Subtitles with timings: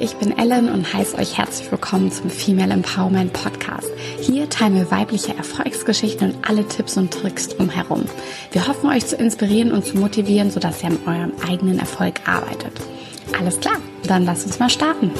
[0.00, 3.88] Ich bin Ellen und heiße euch herzlich willkommen zum Female Empowerment Podcast.
[4.20, 8.04] Hier teilen wir weibliche Erfolgsgeschichten und alle Tipps und Tricks drumherum.
[8.52, 12.72] Wir hoffen euch zu inspirieren und zu motivieren, sodass ihr an eurem eigenen Erfolg arbeitet.
[13.38, 15.10] Alles klar, dann lasst uns mal starten.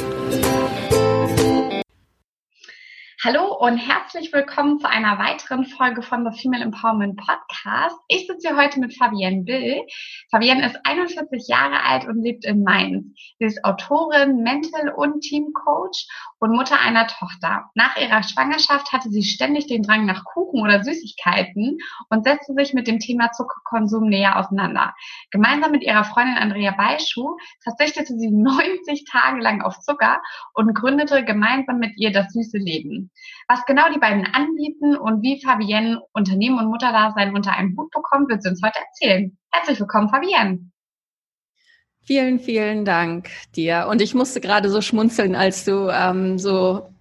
[3.24, 7.96] Hallo und herzlich willkommen zu einer weiteren Folge von The Female Empowerment Podcast.
[8.08, 9.86] Ich sitze hier heute mit Fabienne Bill.
[10.28, 13.06] Fabienne ist 41 Jahre alt und lebt in Mainz.
[13.38, 16.08] Sie ist Autorin, Mental- und Teamcoach
[16.40, 17.70] und Mutter einer Tochter.
[17.76, 21.78] Nach ihrer Schwangerschaft hatte sie ständig den Drang nach Kuchen oder Süßigkeiten
[22.10, 24.94] und setzte sich mit dem Thema Zuckerkonsum näher auseinander.
[25.30, 30.20] Gemeinsam mit ihrer Freundin Andrea Beischuh verzichtete sie 90 Tage lang auf Zucker
[30.54, 33.11] und gründete gemeinsam mit ihr das süße Leben.
[33.48, 38.28] Was genau die beiden anbieten und wie Fabienne Unternehmen und Mutterdasein unter einem Hut bekommt,
[38.28, 39.36] wird sie uns heute erzählen.
[39.50, 40.70] Herzlich willkommen, Fabienne.
[42.04, 43.86] Vielen, vielen Dank dir.
[43.88, 46.92] Und ich musste gerade so schmunzeln, als du ähm, so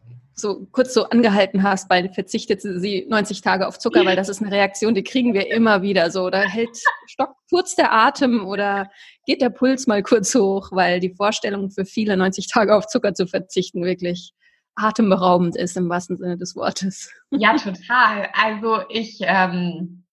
[0.42, 4.42] so kurz so angehalten hast, bei verzichtet sie 90 Tage auf Zucker, weil das ist
[4.42, 6.30] eine Reaktion, die kriegen wir immer wieder so.
[6.30, 8.90] Da hält stockt kurz der Atem oder
[9.26, 13.14] geht der Puls mal kurz hoch, weil die Vorstellung für viele 90 Tage auf Zucker
[13.14, 14.34] zu verzichten wirklich
[14.76, 17.14] atemberaubend ist im wahrsten Sinne des Wortes.
[17.32, 18.30] Ja, total.
[18.34, 20.06] Also ich, ähm,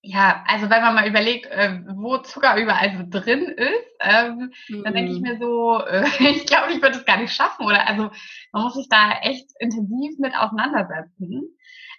[0.00, 4.84] ja, also wenn man mal überlegt, äh, wo Zucker überall so drin ist, ähm, mhm.
[4.84, 5.22] dann denke ich mhm.
[5.22, 7.66] mir so, äh, ich glaube, ich würde es gar nicht schaffen.
[7.66, 8.10] Oder also
[8.52, 11.56] man muss sich da echt intensiv mit auseinandersetzen.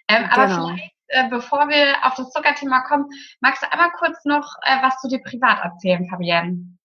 [0.08, 0.32] Ähm, genau.
[0.32, 3.06] Aber vielleicht, äh, bevor wir auf das Zuckerthema kommen,
[3.40, 6.79] magst du einmal kurz noch äh, was zu dir privat erzählen, Fabienne?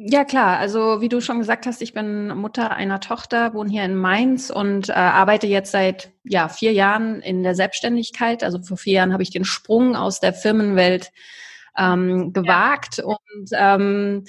[0.00, 0.58] Ja, klar.
[0.58, 4.48] Also wie du schon gesagt hast, ich bin Mutter einer Tochter, wohne hier in Mainz
[4.48, 8.44] und äh, arbeite jetzt seit ja, vier Jahren in der Selbstständigkeit.
[8.44, 11.10] Also vor vier Jahren habe ich den Sprung aus der Firmenwelt
[11.76, 13.04] ähm, gewagt ja.
[13.06, 14.24] und ähm,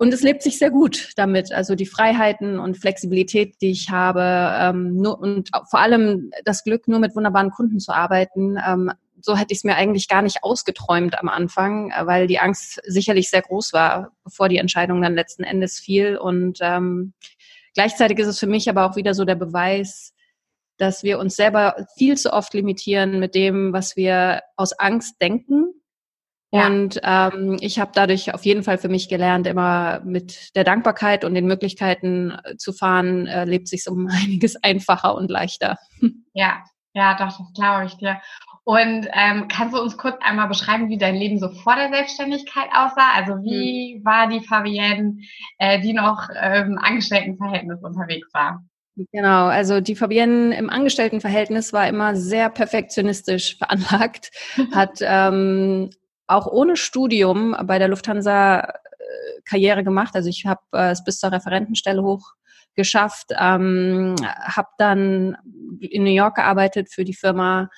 [0.00, 1.52] und es lebt sich sehr gut damit.
[1.52, 4.22] Also die Freiheiten und Flexibilität, die ich habe,
[4.60, 9.36] ähm, nur, und vor allem das Glück, nur mit wunderbaren Kunden zu arbeiten, ähm, so
[9.36, 13.30] hätte ich es mir eigentlich gar nicht ausgeträumt am Anfang, äh, weil die Angst sicherlich
[13.30, 16.16] sehr groß war, bevor die Entscheidung dann letzten Endes fiel.
[16.16, 17.14] Und ähm,
[17.74, 20.14] gleichzeitig ist es für mich aber auch wieder so der Beweis,
[20.78, 25.74] dass wir uns selber viel zu oft limitieren mit dem, was wir aus Angst denken.
[26.50, 26.66] Ja.
[26.66, 31.24] Und ähm, ich habe dadurch auf jeden Fall für mich gelernt, immer mit der Dankbarkeit
[31.24, 35.76] und den Möglichkeiten äh, zu fahren, äh, lebt sich um einiges einfacher und leichter.
[36.32, 36.62] Ja,
[36.94, 38.20] ja, doch, das glaube ich dir.
[38.68, 42.66] Und ähm, kannst du uns kurz einmal beschreiben, wie dein Leben so vor der Selbstständigkeit
[42.70, 43.12] aussah?
[43.14, 44.04] Also wie mhm.
[44.04, 45.16] war die Fabienne,
[45.56, 48.62] äh, die noch ähm, Angestelltenverhältnis unterwegs war?
[49.10, 54.32] Genau, also die Fabienne im Angestelltenverhältnis war immer sehr perfektionistisch veranlagt,
[54.74, 55.88] hat ähm,
[56.26, 58.70] auch ohne Studium bei der Lufthansa äh,
[59.46, 60.14] Karriere gemacht.
[60.14, 62.34] Also ich habe äh, es bis zur Referentenstelle hoch
[62.74, 65.38] geschafft, ähm, habe dann
[65.80, 67.70] in New York gearbeitet für die Firma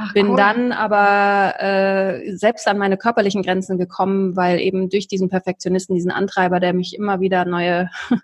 [0.00, 0.36] Ach, Bin cool.
[0.36, 6.12] dann aber äh, selbst an meine körperlichen Grenzen gekommen, weil eben durch diesen Perfektionisten, diesen
[6.12, 7.90] Antreiber, der mich immer wieder neue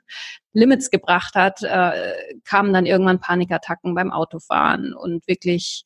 [0.53, 2.15] Limits gebracht hat, äh,
[2.45, 5.85] kamen dann irgendwann Panikattacken beim Autofahren und wirklich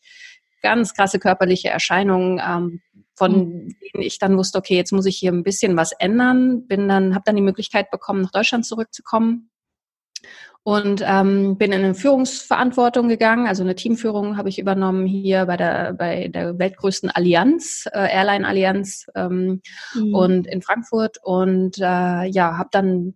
[0.61, 2.83] ganz krasse körperliche Erscheinungen, ähm,
[3.15, 3.77] von mhm.
[3.81, 6.67] denen ich dann wusste, okay, jetzt muss ich hier ein bisschen was ändern.
[6.67, 9.49] Bin dann, habe dann die Möglichkeit bekommen, nach Deutschland zurückzukommen
[10.69, 13.47] und ähm, bin in eine Führungsverantwortung gegangen.
[13.47, 18.47] Also eine Teamführung habe ich übernommen hier bei der bei der weltgrößten Allianz, äh, Airline
[18.47, 19.63] Allianz ähm,
[19.95, 20.15] mhm.
[20.15, 23.15] und in Frankfurt und äh, ja, habe dann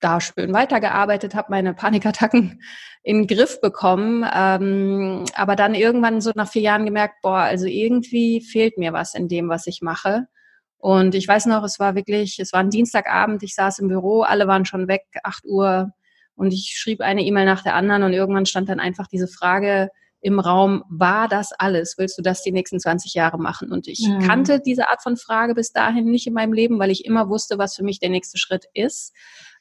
[0.00, 2.62] da schön weitergearbeitet, habe meine Panikattacken
[3.02, 7.66] in den Griff bekommen, ähm, aber dann irgendwann so nach vier Jahren gemerkt, boah, also
[7.66, 10.28] irgendwie fehlt mir was in dem, was ich mache.
[10.76, 14.22] Und ich weiß noch, es war wirklich, es war ein Dienstagabend, ich saß im Büro,
[14.22, 15.92] alle waren schon weg, acht Uhr
[16.38, 19.90] und ich schrieb eine E-Mail nach der anderen und irgendwann stand dann einfach diese Frage
[20.20, 21.94] im Raum, war das alles?
[21.96, 23.70] Willst du das die nächsten 20 Jahre machen?
[23.70, 24.20] Und ich mhm.
[24.20, 27.58] kannte diese Art von Frage bis dahin nicht in meinem Leben, weil ich immer wusste,
[27.58, 29.14] was für mich der nächste Schritt ist,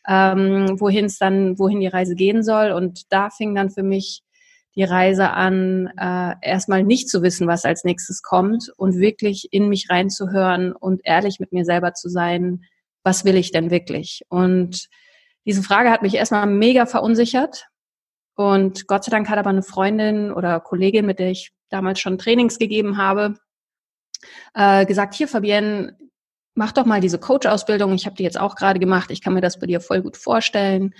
[0.07, 2.71] ähm, wohin es dann, wohin die Reise gehen soll.
[2.71, 4.23] Und da fing dann für mich
[4.75, 9.69] die Reise an, äh, erstmal nicht zu wissen, was als nächstes kommt und wirklich in
[9.69, 12.63] mich reinzuhören und ehrlich mit mir selber zu sein,
[13.03, 14.21] was will ich denn wirklich?
[14.29, 14.87] Und
[15.47, 17.69] diese Frage hat mich erstmal mega verunsichert.
[18.35, 22.17] Und Gott sei Dank hat aber eine Freundin oder Kollegin, mit der ich damals schon
[22.17, 23.35] Trainings gegeben habe,
[24.53, 25.97] äh, gesagt, hier Fabienne,
[26.53, 27.93] mach doch mal diese Coach-Ausbildung.
[27.93, 29.09] Ich habe die jetzt auch gerade gemacht.
[29.09, 30.93] Ich kann mir das bei dir voll gut vorstellen.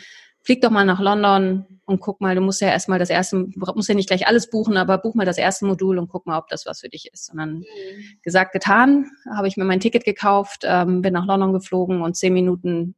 [0.43, 3.89] Flieg doch mal nach London und guck mal, du musst ja erstmal das erste, musst
[3.89, 6.47] ja nicht gleich alles buchen, aber buch mal das erste Modul und guck mal, ob
[6.47, 7.29] das was für dich ist.
[7.31, 7.65] Und dann mhm.
[8.21, 12.33] gesagt, getan, habe ich mir mein Ticket gekauft, ähm, bin nach London geflogen und zehn
[12.33, 12.95] Minuten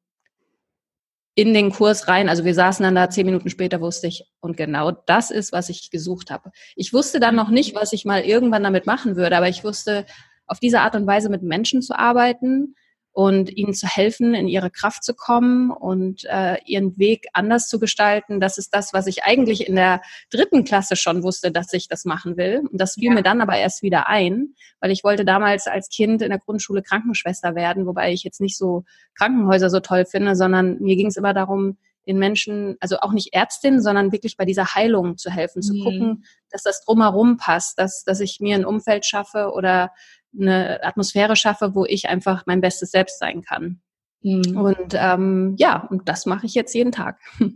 [1.39, 2.27] in den Kurs rein.
[2.27, 5.69] Also wir saßen dann da zehn Minuten später, wusste ich, und genau das ist, was
[5.69, 6.51] ich gesucht habe.
[6.75, 10.05] Ich wusste dann noch nicht, was ich mal irgendwann damit machen würde, aber ich wusste,
[10.47, 12.75] auf diese Art und Weise mit Menschen zu arbeiten,
[13.19, 17.77] und ihnen zu helfen, in ihre Kraft zu kommen und äh, ihren Weg anders zu
[17.77, 18.39] gestalten.
[18.39, 20.01] Das ist das, was ich eigentlich in der
[20.31, 22.61] dritten Klasse schon wusste, dass ich das machen will.
[22.71, 23.15] Und das fiel ja.
[23.15, 26.81] mir dann aber erst wieder ein, weil ich wollte damals als Kind in der Grundschule
[26.81, 28.85] Krankenschwester werden, wobei ich jetzt nicht so
[29.15, 31.77] Krankenhäuser so toll finde, sondern mir ging es immer darum,
[32.07, 35.83] den Menschen, also auch nicht Ärztin, sondern wirklich bei dieser Heilung zu helfen, zu mhm.
[35.83, 39.91] gucken, dass das drumherum passt, dass, dass ich mir ein Umfeld schaffe oder
[40.37, 43.81] eine Atmosphäre schaffe, wo ich einfach mein bestes Selbst sein kann.
[44.21, 44.57] Mhm.
[44.57, 47.19] Und ähm, ja, und das mache ich jetzt jeden Tag.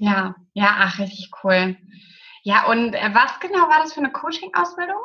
[0.00, 1.76] Ja, ja, ach, richtig cool.
[2.44, 5.00] Ja, und äh, was genau war das für eine Coaching-Ausbildung?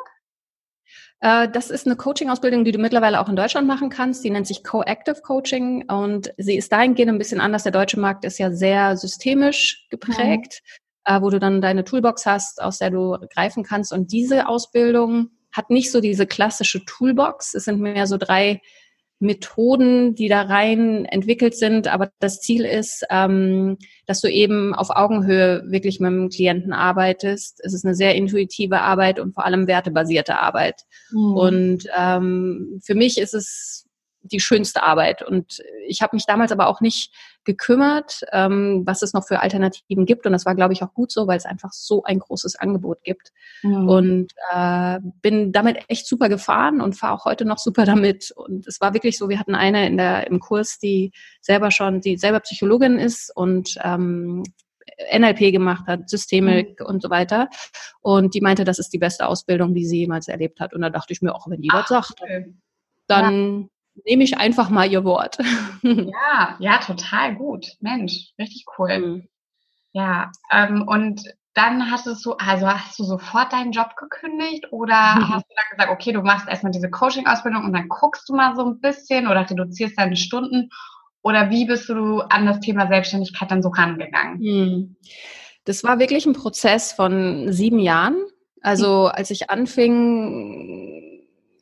[1.20, 4.24] Äh, das ist eine Coaching-Ausbildung, die du mittlerweile auch in Deutschland machen kannst.
[4.24, 7.64] Die nennt sich Co-Active Coaching und sie ist dahingehend ein bisschen anders.
[7.64, 10.62] Der deutsche Markt ist ja sehr systemisch geprägt,
[11.08, 11.22] mhm.
[11.22, 13.92] wo du dann deine Toolbox hast, aus der du greifen kannst.
[13.92, 17.54] Und diese Ausbildung hat nicht so diese klassische Toolbox.
[17.54, 18.60] Es sind mehr so drei
[19.20, 21.88] Methoden, die da rein entwickelt sind.
[21.88, 27.60] Aber das Ziel ist, ähm, dass du eben auf Augenhöhe wirklich mit dem Klienten arbeitest.
[27.62, 30.82] Es ist eine sehr intuitive Arbeit und vor allem wertebasierte Arbeit.
[31.12, 31.36] Mhm.
[31.36, 33.83] Und ähm, für mich ist es
[34.24, 35.22] die schönste Arbeit.
[35.22, 37.12] Und ich habe mich damals aber auch nicht
[37.44, 40.26] gekümmert, ähm, was es noch für Alternativen gibt.
[40.26, 43.02] Und das war, glaube ich, auch gut so, weil es einfach so ein großes Angebot
[43.04, 43.32] gibt.
[43.62, 43.88] Mhm.
[43.88, 48.32] Und äh, bin damit echt super gefahren und fahre auch heute noch super damit.
[48.34, 52.00] Und es war wirklich so, wir hatten eine in der, im Kurs, die selber schon,
[52.00, 54.42] die selber Psychologin ist und ähm,
[55.12, 56.86] NLP gemacht hat, Systemik mhm.
[56.86, 57.48] und so weiter.
[58.00, 60.72] Und die meinte, das ist die beste Ausbildung, die sie jemals erlebt hat.
[60.72, 62.54] Und da dachte ich mir, auch wenn die das sagt, okay.
[63.06, 63.68] dann
[64.04, 65.38] nehme ich einfach mal ihr Wort.
[65.82, 67.66] Ja, ja, total gut.
[67.80, 68.98] Mensch, richtig cool.
[68.98, 69.28] Mhm.
[69.92, 75.14] Ja, ähm, und dann hast du so, also hast du sofort deinen Job gekündigt oder
[75.16, 75.28] mhm.
[75.34, 78.56] hast du dann gesagt, okay, du machst erstmal diese Coaching-Ausbildung und dann guckst du mal
[78.56, 80.70] so ein bisschen oder reduzierst deine Stunden
[81.22, 84.38] oder wie bist du an das Thema Selbstständigkeit dann so rangegangen?
[84.40, 84.96] Mhm.
[85.64, 88.16] Das war wirklich ein Prozess von sieben Jahren.
[88.60, 90.93] Also als ich anfing,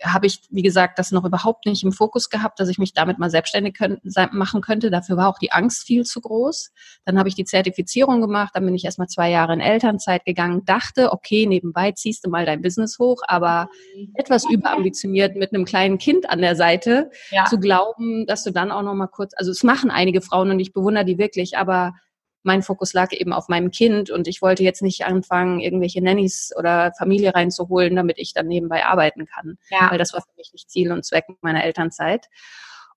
[0.05, 3.19] habe ich, wie gesagt, das noch überhaupt nicht im Fokus gehabt, dass ich mich damit
[3.19, 3.99] mal selbstständig können,
[4.33, 4.91] machen könnte.
[4.91, 6.73] Dafür war auch die Angst viel zu groß.
[7.05, 10.65] Dann habe ich die Zertifizierung gemacht, dann bin ich erstmal zwei Jahre in Elternzeit gegangen,
[10.65, 13.69] dachte, okay, nebenbei ziehst du mal dein Business hoch, aber
[14.15, 17.45] etwas überambitioniert mit einem kleinen Kind an der Seite ja.
[17.45, 20.61] zu glauben, dass du dann auch noch mal kurz, also es machen einige Frauen und
[20.61, 21.95] ich bewundere die wirklich, aber
[22.43, 26.51] mein Fokus lag eben auf meinem Kind und ich wollte jetzt nicht anfangen, irgendwelche Nannies
[26.57, 29.59] oder Familie reinzuholen, damit ich dann nebenbei arbeiten kann.
[29.71, 29.91] Ja.
[29.91, 32.27] Weil das war für mich nicht Ziel und Zweck meiner Elternzeit.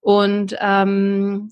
[0.01, 1.51] Und, ähm,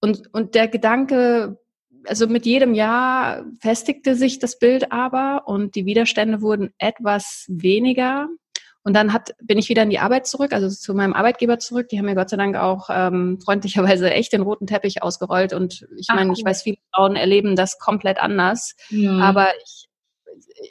[0.00, 1.58] und, und der Gedanke,
[2.06, 8.28] also mit jedem Jahr festigte sich das Bild aber und die Widerstände wurden etwas weniger.
[8.90, 11.88] Und dann hat, bin ich wieder in die Arbeit zurück, also zu meinem Arbeitgeber zurück.
[11.90, 15.52] Die haben mir Gott sei Dank auch ähm, freundlicherweise echt den roten Teppich ausgerollt.
[15.52, 18.74] Und ich meine, ich weiß, viele Frauen erleben das komplett anders.
[18.88, 19.12] Ja.
[19.12, 19.86] Aber ich,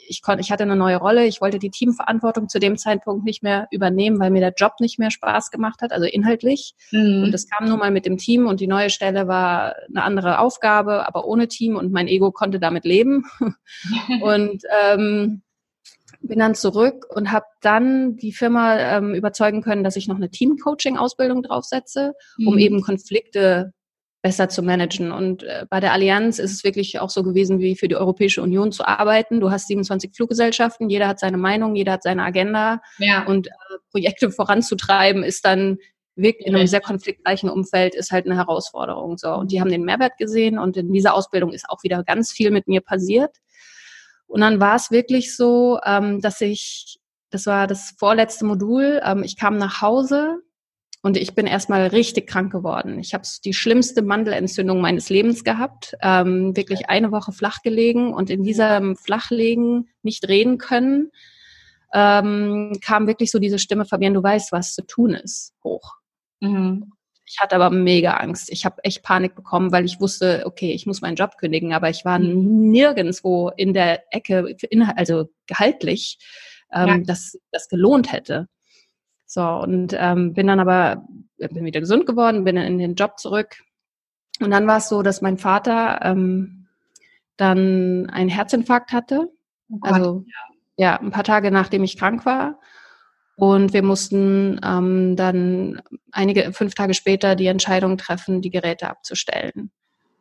[0.06, 1.24] ich, konnte, ich hatte eine neue Rolle.
[1.24, 4.98] Ich wollte die Teamverantwortung zu dem Zeitpunkt nicht mehr übernehmen, weil mir der Job nicht
[4.98, 6.74] mehr Spaß gemacht hat, also inhaltlich.
[6.90, 7.22] Mhm.
[7.22, 10.40] Und das kam nun mal mit dem Team und die neue Stelle war eine andere
[10.40, 13.24] Aufgabe, aber ohne Team und mein Ego konnte damit leben.
[14.20, 15.40] und ähm,
[16.20, 20.30] bin dann zurück und habe dann die Firma ähm, überzeugen können, dass ich noch eine
[20.30, 22.60] Team-Coaching-Ausbildung draufsetze, um mhm.
[22.60, 23.72] eben Konflikte
[24.22, 25.12] besser zu managen.
[25.12, 28.42] Und äh, bei der Allianz ist es wirklich auch so gewesen, wie für die Europäische
[28.42, 29.40] Union zu arbeiten.
[29.40, 32.82] Du hast 27 Fluggesellschaften, jeder hat seine Meinung, jeder hat seine Agenda.
[32.98, 33.24] Ja.
[33.24, 33.50] Und äh,
[33.90, 35.78] Projekte voranzutreiben ist dann
[36.16, 39.16] wirklich in einem sehr konfliktreichen Umfeld ist halt eine Herausforderung.
[39.16, 39.32] So.
[39.32, 42.50] Und die haben den Mehrwert gesehen und in dieser Ausbildung ist auch wieder ganz viel
[42.50, 43.36] mit mir passiert.
[44.30, 49.24] Und dann war es wirklich so, ähm, dass ich, das war das vorletzte Modul, ähm,
[49.24, 50.36] ich kam nach Hause
[51.02, 53.00] und ich bin erstmal richtig krank geworden.
[53.00, 58.30] Ich habe die schlimmste Mandelentzündung meines Lebens gehabt, ähm, wirklich eine Woche flach gelegen und
[58.30, 61.10] in diesem Flachlegen nicht reden können,
[61.92, 65.96] ähm, kam wirklich so diese Stimme, Fabian, du weißt, was zu tun ist, hoch.
[66.38, 66.92] Mhm.
[67.32, 68.50] Ich hatte aber mega Angst.
[68.50, 71.88] Ich habe echt Panik bekommen, weil ich wusste, okay, ich muss meinen Job kündigen, aber
[71.88, 72.70] ich war mhm.
[72.70, 74.56] nirgendwo in der Ecke,
[74.96, 76.18] also gehaltlich,
[76.72, 76.98] ähm, ja.
[76.98, 78.48] dass das gelohnt hätte.
[79.26, 81.06] So, und ähm, bin dann aber,
[81.38, 83.58] bin wieder gesund geworden, bin in den Job zurück.
[84.40, 86.66] Und dann war es so, dass mein Vater ähm,
[87.36, 89.30] dann einen Herzinfarkt hatte.
[89.70, 90.24] Oh also
[90.76, 92.58] ja, ein paar Tage nachdem ich krank war.
[93.40, 95.80] Und wir mussten ähm, dann
[96.12, 99.70] einige, fünf Tage später die Entscheidung treffen, die Geräte abzustellen.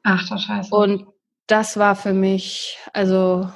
[0.04, 0.74] Ach du Scheiße.
[0.74, 1.06] Und
[1.48, 3.50] das war für mich, also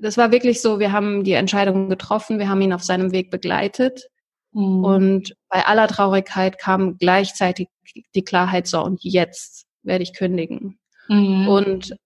[0.00, 3.30] das war wirklich so, wir haben die Entscheidung getroffen, wir haben ihn auf seinem Weg
[3.30, 4.08] begleitet.
[4.52, 4.84] Mhm.
[4.84, 7.68] Und bei aller Traurigkeit kam gleichzeitig
[8.14, 10.78] die Klarheit, so und jetzt werde ich kündigen.
[11.08, 11.48] Mhm.
[11.48, 11.96] Und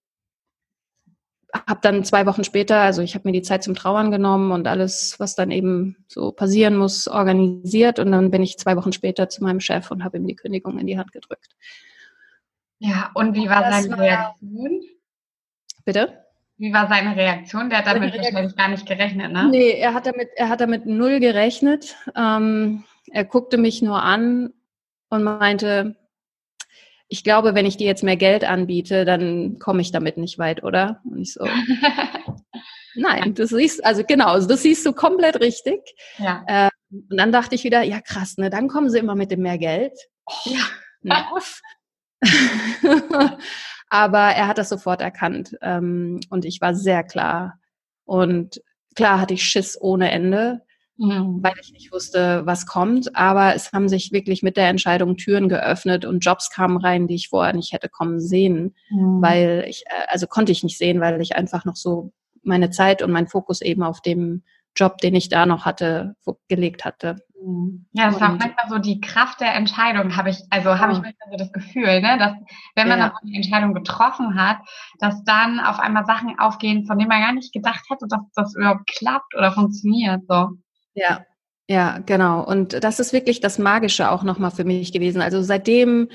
[1.52, 4.66] habe dann zwei Wochen später, also ich habe mir die Zeit zum Trauern genommen und
[4.66, 7.99] alles, was dann eben so passieren muss, organisiert.
[7.99, 10.78] Und dann bin ich zwei Wochen später zu meinem Chef und habe ihm die Kündigung
[10.78, 11.56] in die Hand gedrückt.
[12.78, 14.80] Ja, und wie war seine Reaktion?
[15.85, 16.25] Bitte?
[16.56, 17.68] Wie war seine Reaktion?
[17.71, 19.49] Der hat damit wahrscheinlich gar nicht gerechnet, ne?
[19.50, 21.97] Nee, er hat damit, er hat damit null gerechnet.
[22.16, 24.52] Ähm, er guckte mich nur an
[25.11, 25.97] und meinte,
[27.12, 30.64] ich glaube, wenn ich dir jetzt mehr Geld anbiete, dann komme ich damit nicht weit,
[30.64, 31.02] oder?
[31.04, 31.47] Und ich so,
[32.95, 35.83] nein, du siehst, also genau, das siehst du komplett richtig.
[36.16, 36.42] Ja.
[36.47, 39.42] Äh, und dann dachte ich wieder, ja krass, ne, dann kommen sie immer mit dem
[39.42, 39.92] mehr Geld.
[40.25, 40.52] Oh,
[41.02, 41.28] ja.
[43.90, 47.61] Aber er hat das sofort erkannt ähm, und ich war sehr klar.
[48.07, 48.62] Und
[48.95, 50.62] klar hatte ich Schiss ohne Ende
[50.96, 51.42] mhm.
[51.42, 53.14] weil ich nicht wusste, was kommt.
[53.16, 57.14] Aber es haben sich wirklich mit der Entscheidung Türen geöffnet und Jobs kamen rein, die
[57.14, 59.22] ich vorher nicht hätte kommen sehen, mhm.
[59.22, 63.02] weil ich, äh, also konnte ich nicht sehen, weil ich einfach noch so meine Zeit
[63.02, 64.42] und mein Fokus eben auf dem
[64.75, 66.16] Job, den ich da noch hatte,
[66.49, 67.16] gelegt hatte.
[67.44, 67.87] Mhm.
[67.92, 71.30] Ja, das war manchmal so die Kraft der Entscheidung, habe ich, also habe ich manchmal
[71.30, 72.32] so das Gefühl, ne, dass
[72.75, 73.08] wenn man ja.
[73.08, 74.58] dann die Entscheidung getroffen hat,
[74.99, 78.54] dass dann auf einmal Sachen aufgehen, von denen man gar nicht gedacht hätte, dass das
[78.54, 80.22] überhaupt klappt oder funktioniert.
[80.28, 80.50] So.
[80.94, 81.25] Ja,
[81.68, 82.44] ja, genau.
[82.44, 85.22] Und das ist wirklich das Magische auch nochmal für mich gewesen.
[85.22, 86.08] Also seitdem,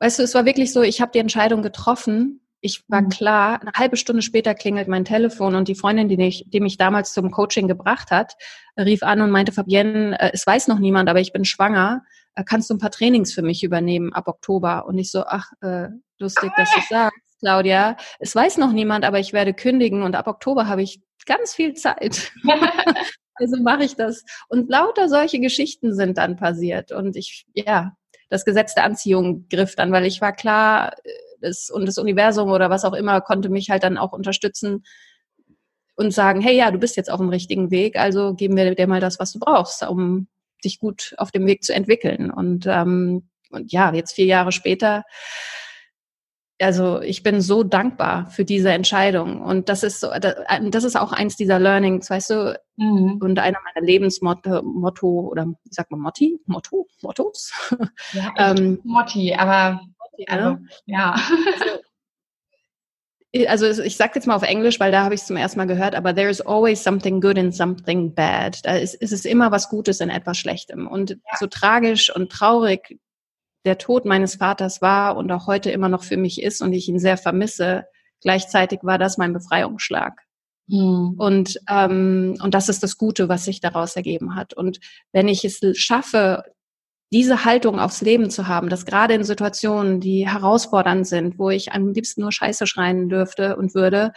[0.00, 2.40] weißt du, es war wirklich so, ich habe die Entscheidung getroffen.
[2.60, 3.08] Ich war mhm.
[3.08, 6.76] klar, eine halbe Stunde später klingelt mein Telefon und die Freundin, die mich, die mich
[6.76, 8.34] damals zum Coaching gebracht hat,
[8.78, 12.02] rief an und meinte, Fabienne, äh, es weiß noch niemand, aber ich bin schwanger.
[12.34, 14.86] Äh, kannst du ein paar Trainings für mich übernehmen ab Oktober?
[14.86, 17.96] Und ich so, ach, äh, lustig, dass du sagst, Claudia.
[18.18, 21.74] Es weiß noch niemand, aber ich werde kündigen und ab Oktober habe ich ganz viel
[21.74, 22.32] Zeit.
[23.36, 24.24] Also mache ich das.
[24.48, 26.92] Und lauter solche Geschichten sind dann passiert.
[26.92, 27.96] Und ich, ja,
[28.28, 30.94] das Gesetz der Anziehung griff dann, weil ich war klar,
[31.40, 34.84] das, und das Universum oder was auch immer konnte mich halt dann auch unterstützen
[35.96, 38.86] und sagen, hey, ja, du bist jetzt auf dem richtigen Weg, also geben wir dir
[38.86, 40.28] mal das, was du brauchst, um
[40.64, 42.30] dich gut auf dem Weg zu entwickeln.
[42.30, 45.04] Und, ähm, und ja, jetzt vier Jahre später
[46.60, 51.12] also ich bin so dankbar für diese Entscheidung und das ist so, das ist auch
[51.12, 53.18] eins dieser Learnings, weißt du, mhm.
[53.20, 57.52] und einer meiner Lebensmotto Motto oder wie sagt man Motti, Motto, Mottos.
[58.12, 59.80] Ja, ähm, Motti, aber
[60.18, 60.26] ne?
[60.28, 61.16] also, ja.
[63.34, 65.58] Also, also ich sage jetzt mal auf Englisch, weil da habe ich es zum ersten
[65.58, 68.64] Mal gehört, aber there is always something good in something bad.
[68.64, 70.86] Da ist, ist es immer was Gutes in etwas Schlechtem.
[70.86, 71.16] Und ja.
[71.38, 72.98] so tragisch und traurig
[73.66, 76.88] der Tod meines Vaters war und auch heute immer noch für mich ist und ich
[76.88, 77.84] ihn sehr vermisse,
[78.22, 80.20] gleichzeitig war das mein Befreiungsschlag.
[80.68, 81.14] Mhm.
[81.18, 84.54] Und, ähm, und das ist das Gute, was sich daraus ergeben hat.
[84.54, 84.80] Und
[85.12, 86.44] wenn ich es schaffe,
[87.12, 91.72] diese Haltung aufs Leben zu haben, dass gerade in Situationen, die herausfordernd sind, wo ich
[91.72, 94.12] am liebsten nur Scheiße schreien dürfte und würde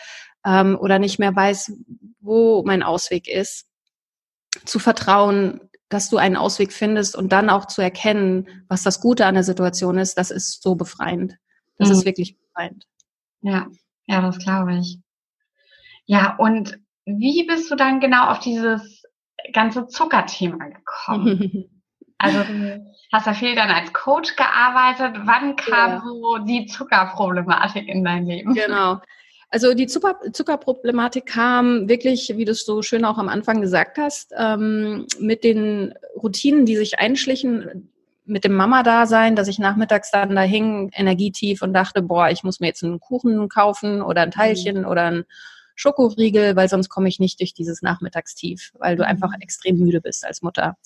[0.46, 1.72] ähm, oder nicht mehr weiß,
[2.20, 3.68] wo mein Ausweg ist,
[4.66, 9.26] zu vertrauen, dass du einen Ausweg findest und dann auch zu erkennen, was das Gute
[9.26, 11.38] an der Situation ist, das ist so befreiend.
[11.78, 11.96] Das mhm.
[11.96, 12.86] ist wirklich befreiend.
[13.42, 13.68] Ja,
[14.06, 15.00] ja, das glaube ich.
[16.06, 19.04] Ja, und wie bist du dann genau auf dieses
[19.54, 21.66] ganze Zuckerthema gekommen?
[22.18, 25.22] also du hast ja viel dann als Coach gearbeitet.
[25.26, 26.02] Wann kam ja.
[26.02, 28.54] so die Zuckerproblematik in dein Leben?
[28.54, 29.00] Genau.
[29.52, 33.98] Also die Zucker Zuckerproblematik kam wirklich, wie du es so schön auch am Anfang gesagt
[33.98, 37.90] hast, ähm, mit den Routinen, die sich einschlichen,
[38.26, 42.60] mit dem Mama-Dasein, dass ich nachmittags dann da hing, energietief und dachte, boah, ich muss
[42.60, 44.88] mir jetzt einen Kuchen kaufen oder ein Teilchen mhm.
[44.88, 45.24] oder ein
[45.74, 49.10] Schokoriegel, weil sonst komme ich nicht durch dieses Nachmittagstief, weil du mhm.
[49.10, 50.78] einfach extrem müde bist als Mutter.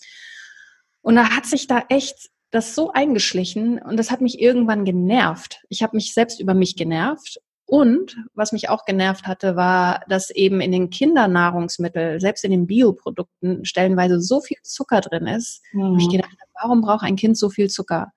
[1.02, 5.66] Und da hat sich da echt das so eingeschlichen und das hat mich irgendwann genervt.
[5.68, 7.42] Ich habe mich selbst über mich genervt
[7.74, 12.68] und was mich auch genervt hatte, war, dass eben in den Kindernahrungsmitteln, selbst in den
[12.68, 15.64] Bioprodukten, stellenweise so viel Zucker drin ist.
[15.72, 15.98] Mhm.
[15.98, 16.30] Ich gedacht
[16.62, 18.12] warum braucht ein Kind so viel Zucker?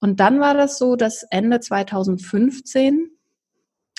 [0.00, 3.15] Und dann war das so, dass Ende 2015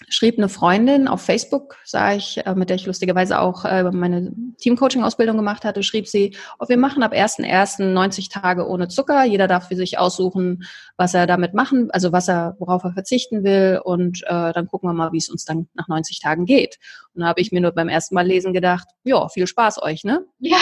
[0.10, 4.32] schrieb eine Freundin auf Facebook, sah ich, äh, mit der ich lustigerweise auch äh, meine
[4.60, 7.84] Teamcoaching-Ausbildung gemacht hatte, schrieb sie, oh, wir machen ab 1.1.
[7.84, 9.24] 90 Tage ohne Zucker.
[9.26, 10.64] Jeder darf für sich aussuchen,
[10.98, 13.82] was er damit machen, also was er, worauf er verzichten will.
[13.84, 16.78] Und äh, dann gucken wir mal, wie es uns dann nach 90 Tagen geht.
[17.14, 20.04] Und da habe ich mir nur beim ersten Mal lesen gedacht, ja, viel Spaß euch,
[20.04, 20.26] ne?
[20.40, 20.58] Ja.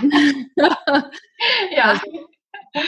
[1.76, 1.90] ja.
[1.90, 2.31] Also,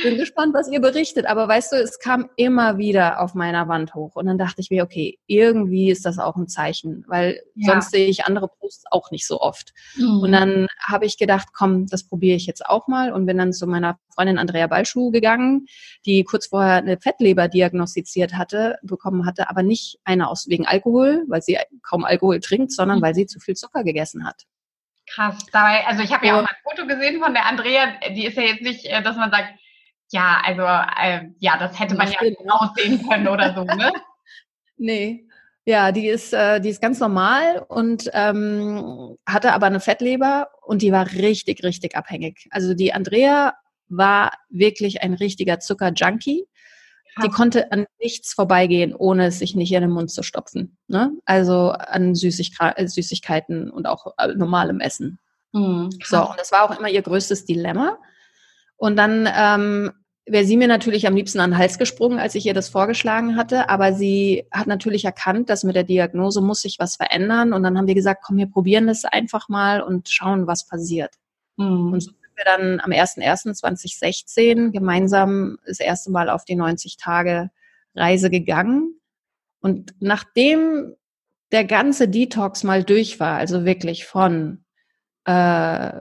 [0.02, 1.26] bin gespannt, was ihr berichtet.
[1.26, 4.16] Aber weißt du, es kam immer wieder auf meiner Wand hoch.
[4.16, 7.72] Und dann dachte ich mir, okay, irgendwie ist das auch ein Zeichen, weil ja.
[7.72, 9.72] sonst sehe ich andere Posts auch nicht so oft.
[9.96, 10.20] Mhm.
[10.20, 13.52] Und dann habe ich gedacht, komm, das probiere ich jetzt auch mal und bin dann
[13.52, 15.66] zu meiner Freundin Andrea Ballschuh gegangen,
[16.06, 21.24] die kurz vorher eine Fettleber diagnostiziert hatte, bekommen hatte, aber nicht eine aus wegen Alkohol,
[21.28, 23.02] weil sie kaum Alkohol trinkt, sondern mhm.
[23.02, 24.44] weil sie zu viel Zucker gegessen hat.
[25.06, 25.36] Krass.
[25.52, 28.36] Dabei, also ich habe ja auch mal ein Foto gesehen von der Andrea, die ist
[28.36, 29.52] ja jetzt nicht, äh, dass man sagt,
[30.14, 32.18] ja, also äh, ja, das hätte man ja
[32.48, 33.90] aussehen können oder so, ne?
[34.76, 35.26] nee.
[35.66, 40.82] Ja, die ist, äh, die ist ganz normal und ähm, hatte aber eine Fettleber und
[40.82, 42.46] die war richtig, richtig abhängig.
[42.50, 43.54] Also die Andrea
[43.88, 46.46] war wirklich ein richtiger Zuckerjunkie.
[47.22, 50.76] Die konnte an nichts vorbeigehen, ohne es sich nicht in den Mund zu stopfen.
[50.86, 51.12] Ne?
[51.24, 55.18] Also an Süßigkeiten und auch äh, normalem Essen.
[55.52, 55.90] Mhm.
[56.04, 57.98] So, und das war auch immer ihr größtes Dilemma.
[58.76, 59.92] Und dann ähm,
[60.26, 63.36] wäre sie mir natürlich am liebsten an den Hals gesprungen, als ich ihr das vorgeschlagen
[63.36, 63.68] hatte.
[63.68, 67.52] Aber sie hat natürlich erkannt, dass mit der Diagnose muss sich was verändern.
[67.52, 71.14] Und dann haben wir gesagt, komm, wir probieren das einfach mal und schauen, was passiert.
[71.56, 71.92] Mhm.
[71.92, 77.50] Und so sind wir dann am 01.01.2016 gemeinsam das erste Mal auf die 90 Tage
[77.94, 78.98] Reise gegangen.
[79.60, 80.94] Und nachdem
[81.52, 84.64] der ganze Detox mal durch war, also wirklich von
[85.26, 86.00] äh,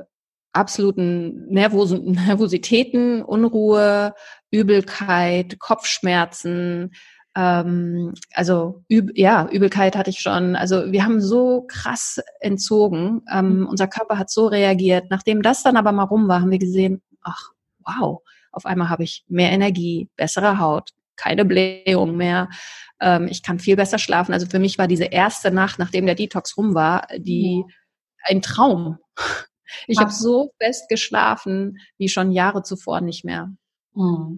[0.54, 4.14] absoluten Nervosen, Nervositäten, Unruhe,
[4.52, 6.92] Übelkeit, Kopfschmerzen,
[7.36, 10.56] ähm, also üb, ja, Übelkeit hatte ich schon.
[10.56, 13.22] Also wir haben so krass entzogen.
[13.32, 13.68] Ähm, mhm.
[13.68, 15.06] unser Körper hat so reagiert.
[15.10, 17.52] Nachdem das dann aber mal rum war, haben wir gesehen, ach,
[17.86, 22.50] wow, auf einmal habe ich mehr Energie, bessere Haut, keine Blähung mehr.
[23.00, 24.34] Ähm, ich kann viel besser schlafen.
[24.34, 27.64] Also für mich war diese erste Nacht, nachdem der Detox rum war, die
[28.26, 29.00] ein Traum.
[29.88, 33.52] Ich habe so fest geschlafen wie schon Jahre zuvor nicht mehr.
[33.94, 34.38] Mhm.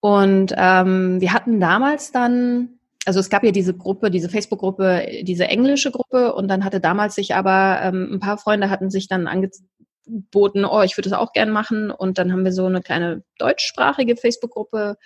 [0.00, 5.48] Und ähm, wir hatten damals dann, also es gab ja diese Gruppe, diese Facebook-Gruppe, diese
[5.48, 9.26] englische Gruppe und dann hatte damals sich aber ähm, ein paar Freunde hatten sich dann
[9.26, 13.24] angeboten, oh, ich würde das auch gern machen und dann haben wir so eine kleine
[13.38, 14.96] deutschsprachige Facebook-Gruppe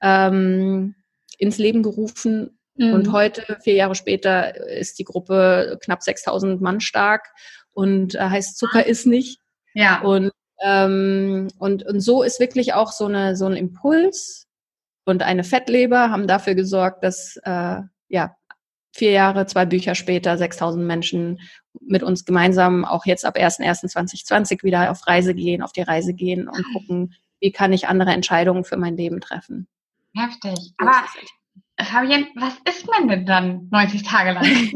[0.00, 0.94] ähm,
[1.36, 2.94] ins Leben gerufen mhm.
[2.94, 7.28] und heute, vier Jahre später, ist die Gruppe knapp 6000 Mann stark
[7.78, 9.38] und äh, heißt Zucker ist nicht.
[9.72, 10.00] Ja.
[10.00, 14.48] Und, ähm, und, und so ist wirklich auch so, eine, so ein Impuls
[15.04, 18.36] und eine Fettleber haben dafür gesorgt, dass äh, ja,
[18.92, 21.38] vier Jahre, zwei Bücher später 6000 Menschen
[21.80, 26.48] mit uns gemeinsam auch jetzt ab 1.1.2020 wieder auf Reise gehen, auf die Reise gehen
[26.48, 29.68] und gucken, wie kann ich andere Entscheidungen für mein Leben treffen.
[30.16, 30.74] Heftig.
[30.78, 31.04] Aber
[31.80, 34.72] Fabian, was isst man denn dann 90 Tage lang?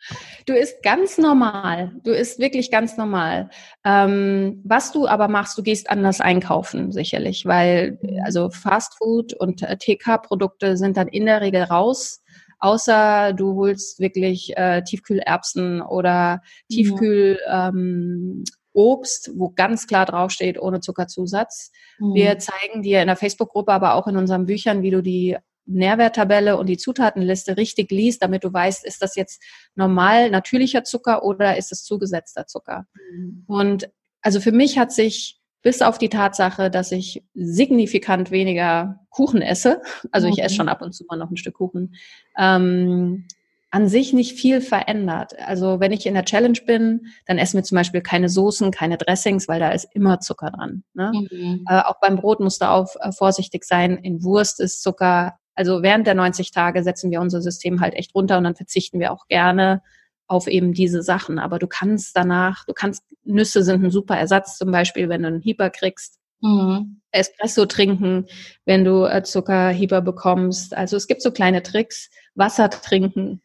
[0.46, 1.92] Du isst ganz normal.
[2.04, 3.50] Du isst wirklich ganz normal.
[3.84, 9.76] Ähm, was du aber machst, du gehst anders einkaufen, sicherlich, weil also Fastfood und äh,
[9.76, 12.22] TK-Produkte sind dann in der Regel raus,
[12.58, 20.80] außer du holst wirklich äh, Tiefkühlerbsen oder Tiefkühl ähm, Obst, wo ganz klar draufsteht, ohne
[20.80, 21.72] Zuckerzusatz.
[21.98, 22.14] Mhm.
[22.14, 25.36] Wir zeigen dir in der Facebook-Gruppe, aber auch in unseren Büchern, wie du die
[25.70, 29.42] Nährwerttabelle und die Zutatenliste richtig liest, damit du weißt, ist das jetzt
[29.74, 32.86] normal natürlicher Zucker oder ist es zugesetzter Zucker.
[33.12, 33.44] Mhm.
[33.46, 33.90] Und
[34.22, 39.82] also für mich hat sich bis auf die Tatsache, dass ich signifikant weniger Kuchen esse,
[40.10, 40.56] also ich esse mhm.
[40.56, 41.94] schon ab und zu mal noch ein Stück Kuchen,
[42.38, 43.26] ähm,
[43.72, 45.38] an sich nicht viel verändert.
[45.38, 48.98] Also wenn ich in der Challenge bin, dann essen wir zum Beispiel keine Soßen, keine
[48.98, 50.82] Dressings, weil da ist immer Zucker dran.
[50.92, 51.12] Ne?
[51.30, 51.64] Mhm.
[51.68, 53.96] Äh, auch beim Brot musst du auf äh, vorsichtig sein.
[53.96, 58.14] In Wurst ist Zucker also während der 90 Tage setzen wir unser System halt echt
[58.14, 59.82] runter und dann verzichten wir auch gerne
[60.26, 61.38] auf eben diese Sachen.
[61.38, 65.28] Aber du kannst danach, du kannst, Nüsse sind ein super Ersatz, zum Beispiel, wenn du
[65.28, 66.18] einen Hieber kriegst.
[66.40, 67.00] Mhm.
[67.10, 68.26] Espresso trinken,
[68.64, 70.74] wenn du äh, Zuckerhieber bekommst.
[70.76, 72.10] Also es gibt so kleine Tricks.
[72.34, 73.42] Wasser trinken,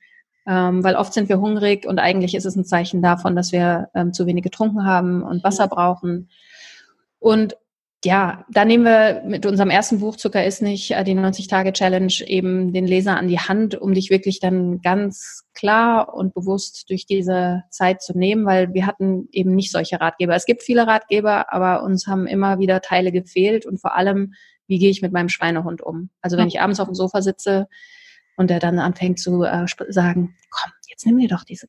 [0.48, 3.90] ähm, weil oft sind wir hungrig und eigentlich ist es ein Zeichen davon, dass wir
[3.94, 6.30] ähm, zu wenig getrunken haben und Wasser brauchen.
[7.20, 7.58] Und
[8.06, 12.72] ja, da nehmen wir mit unserem ersten Buch Zucker ist nicht, äh, die 90-Tage-Challenge, eben
[12.72, 17.64] den Leser an die Hand, um dich wirklich dann ganz klar und bewusst durch diese
[17.72, 20.36] Zeit zu nehmen, weil wir hatten eben nicht solche Ratgeber.
[20.36, 24.34] Es gibt viele Ratgeber, aber uns haben immer wieder Teile gefehlt und vor allem,
[24.68, 26.12] wie gehe ich mit meinem Schweinehund um?
[26.22, 27.68] Also wenn ich abends auf dem Sofa sitze,
[28.38, 31.68] und der dann anfängt zu äh, sagen, komm, jetzt nimm dir doch diese.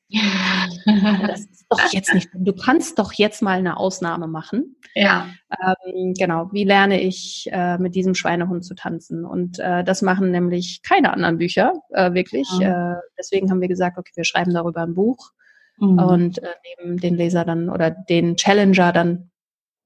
[1.26, 2.30] das ist doch jetzt nicht.
[2.32, 4.76] Du kannst doch jetzt mal eine Ausnahme machen.
[4.94, 5.28] Ja.
[5.50, 6.48] Ähm, genau.
[6.52, 9.24] Wie lerne ich äh, mit diesem Schweinehund zu tanzen?
[9.24, 12.48] Und äh, das machen nämlich keine anderen Bücher äh, wirklich.
[12.60, 12.92] Ja.
[12.92, 15.32] Äh, deswegen haben wir gesagt, okay, wir schreiben darüber ein Buch
[15.78, 15.98] mhm.
[15.98, 19.30] und äh, nehmen den Leser dann oder den Challenger dann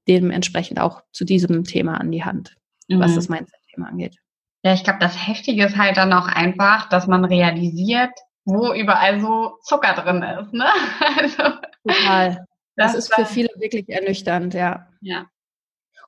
[0.06, 2.56] dementsprechend auch zu diesem Thema an die Hand,
[2.88, 3.00] mhm.
[3.00, 4.16] was das Mindset-Thema angeht.
[4.62, 8.12] Ja, ich glaube, das Heftige ist halt dann auch einfach, dass man realisiert,
[8.44, 10.52] wo überall so Zucker drin ist.
[10.52, 10.66] Ne?
[11.18, 12.46] Also, Total.
[12.76, 14.86] Das, das ist für viele wirklich ernüchternd, ja.
[15.00, 15.26] Ja.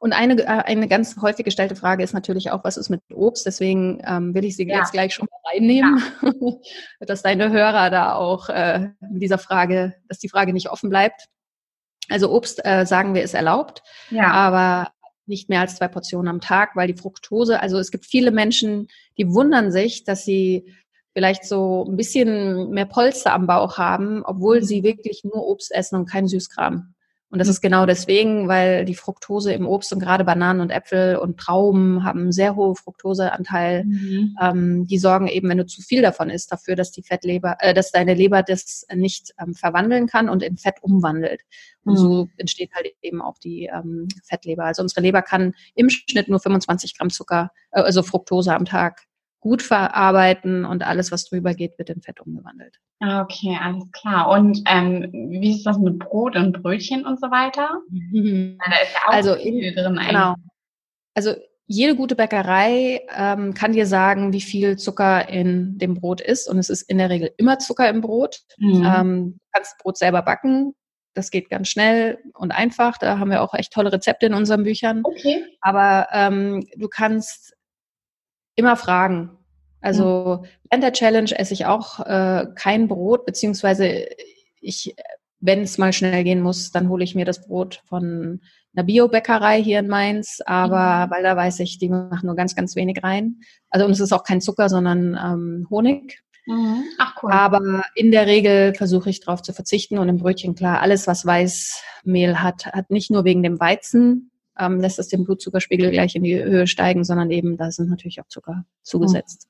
[0.02, 3.46] Und eine, äh, eine ganz häufig gestellte Frage ist natürlich auch, was ist mit Obst?
[3.46, 4.78] Deswegen ähm, will ich sie ja.
[4.78, 6.32] jetzt gleich schon mal reinnehmen, ja.
[7.06, 11.28] dass deine Hörer da auch äh, dieser Frage, dass die Frage nicht offen bleibt.
[12.08, 14.30] Also Obst, äh, sagen wir, ist erlaubt, ja.
[14.32, 14.90] aber
[15.26, 18.88] nicht mehr als zwei Portionen am Tag, weil die Fructose, also es gibt viele Menschen,
[19.18, 20.74] die wundern sich, dass sie
[21.12, 25.96] vielleicht so ein bisschen mehr Polster am Bauch haben, obwohl sie wirklich nur Obst essen
[25.96, 26.94] und kein Süßkram.
[27.32, 31.16] Und das ist genau deswegen, weil die Fructose im Obst und gerade Bananen und Äpfel
[31.16, 33.84] und Trauben haben einen sehr hohen Fructoseanteil.
[33.84, 34.36] Mhm.
[34.38, 37.72] Ähm, die sorgen eben, wenn du zu viel davon isst, dafür, dass die Fettleber, äh,
[37.72, 41.40] dass deine Leber das nicht ähm, verwandeln kann und in Fett umwandelt.
[41.84, 41.96] Und mhm.
[41.96, 44.64] so entsteht halt eben auch die ähm, Fettleber.
[44.64, 49.06] Also unsere Leber kann im Schnitt nur 25 Gramm Zucker, äh, also Fructose am Tag
[49.42, 52.78] gut verarbeiten und alles, was drüber geht, wird in Fett umgewandelt.
[53.00, 54.30] Ah, okay, alles klar.
[54.30, 57.80] Und ähm, wie ist das mit Brot und Brötchen und so weiter?
[57.90, 58.56] Mhm.
[58.64, 59.98] Da ist ja auch also viel in, drin.
[59.98, 60.08] Eigentlich.
[60.08, 60.34] Genau.
[61.14, 61.34] Also
[61.66, 66.48] jede gute Bäckerei ähm, kann dir sagen, wie viel Zucker in dem Brot ist.
[66.48, 68.42] Und es ist in der Regel immer Zucker im Brot.
[68.58, 68.84] Mhm.
[68.86, 70.74] Ähm, du kannst Brot selber backen.
[71.14, 72.96] Das geht ganz schnell und einfach.
[72.96, 75.00] Da haben wir auch echt tolle Rezepte in unseren Büchern.
[75.02, 75.44] Okay.
[75.60, 77.54] Aber ähm, du kannst
[78.54, 79.30] immer fragen.
[79.80, 80.46] Also mhm.
[80.70, 84.06] während der Challenge esse ich auch äh, kein Brot, beziehungsweise
[84.60, 84.94] ich,
[85.40, 88.40] wenn es mal schnell gehen muss, dann hole ich mir das Brot von
[88.74, 91.10] einer Biobäckerei hier in Mainz, aber mhm.
[91.10, 93.40] weil da weiß ich, die machen nur ganz, ganz wenig rein.
[93.70, 96.22] Also und es ist auch kein Zucker, sondern ähm, Honig.
[96.46, 96.84] Mhm.
[96.98, 97.32] Ach cool.
[97.32, 101.26] Aber in der Regel versuche ich darauf zu verzichten und im Brötchen klar, alles was
[101.26, 106.22] Weißmehl hat, hat nicht nur wegen dem Weizen ähm, lässt es den Blutzuckerspiegel gleich in
[106.22, 109.48] die Höhe steigen, sondern eben da sind natürlich auch Zucker zugesetzt.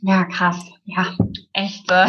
[0.00, 0.58] Ja, krass.
[0.84, 1.16] Ja,
[1.52, 2.06] echt äh,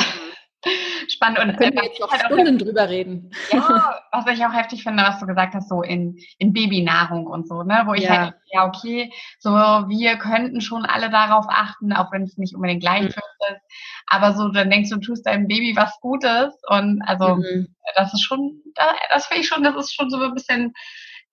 [1.08, 1.39] spannend.
[1.39, 3.32] Und da können wir jetzt noch halt Stunden drüber reden.
[3.52, 7.47] Ja, was ich auch heftig finde, was du gesagt hast, so in, in Babynahrung und
[7.47, 7.84] so, ne?
[7.86, 8.17] Wo ich ja.
[8.17, 12.82] halt, ja, okay, so wir könnten schon alle darauf achten, auch wenn es nicht unbedingt
[12.82, 13.08] gleich mhm.
[13.08, 13.19] ist.
[14.08, 16.54] Aber so, dann denkst du, du tust deinem Baby was Gutes.
[16.67, 17.75] Und also mhm.
[17.95, 18.62] das ist schon,
[19.10, 20.73] das finde ich schon, das ist schon so ein bisschen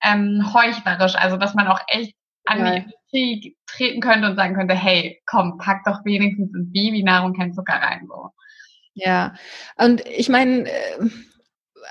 [0.03, 1.15] ähm, heuchlerisch.
[1.15, 2.71] Also dass man auch echt an ja.
[2.71, 7.53] die Industrie treten könnte und sagen könnte, hey, komm, pack doch wenigstens in Babynahrung kein
[7.53, 8.05] Zucker rein.
[8.07, 8.29] So.
[8.93, 9.35] Ja,
[9.77, 11.09] und ich meine, äh,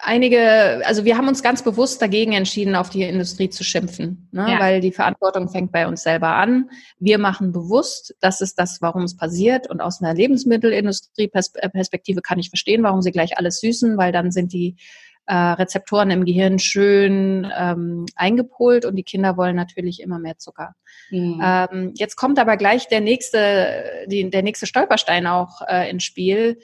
[0.02, 4.52] einige, also wir haben uns ganz bewusst dagegen entschieden, auf die Industrie zu schimpfen, ne?
[4.52, 4.60] Ja.
[4.60, 6.70] weil die Verantwortung fängt bei uns selber an.
[6.98, 9.70] Wir machen bewusst, das ist das, warum es passiert.
[9.70, 14.52] Und aus einer Lebensmittelindustrie-Perspektive kann ich verstehen, warum sie gleich alles süßen, weil dann sind
[14.52, 14.76] die
[15.26, 20.74] äh, Rezeptoren im Gehirn schön ähm, eingepolt und die Kinder wollen natürlich immer mehr Zucker.
[21.10, 21.40] Mhm.
[21.42, 26.58] Ähm, jetzt kommt aber gleich der nächste, die, der nächste Stolperstein auch äh, ins Spiel.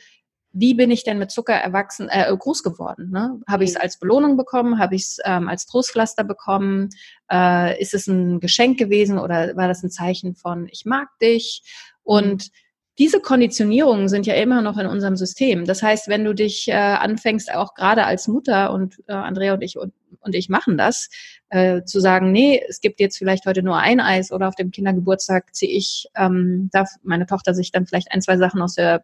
[0.55, 3.11] Wie bin ich denn mit Zucker erwachsen, äh, groß geworden?
[3.11, 3.41] Ne?
[3.49, 3.83] Habe ich es mhm.
[3.83, 4.79] als Belohnung bekommen?
[4.79, 6.91] Habe ich es ähm, als Trostpflaster bekommen?
[7.31, 11.63] Äh, ist es ein Geschenk gewesen oder war das ein Zeichen von ich mag dich?
[12.05, 12.63] Und mhm
[13.03, 15.65] diese Konditionierungen sind ja immer noch in unserem System.
[15.65, 19.63] Das heißt, wenn du dich äh, anfängst, auch gerade als Mutter und äh, Andrea und
[19.63, 21.11] ich und, und ich machen das,
[21.49, 24.71] äh, zu sagen, nee, es gibt jetzt vielleicht heute nur ein Eis oder auf dem
[24.71, 29.03] Kindergeburtstag ziehe ich, ähm, darf meine Tochter sich dann vielleicht ein, zwei Sachen aus der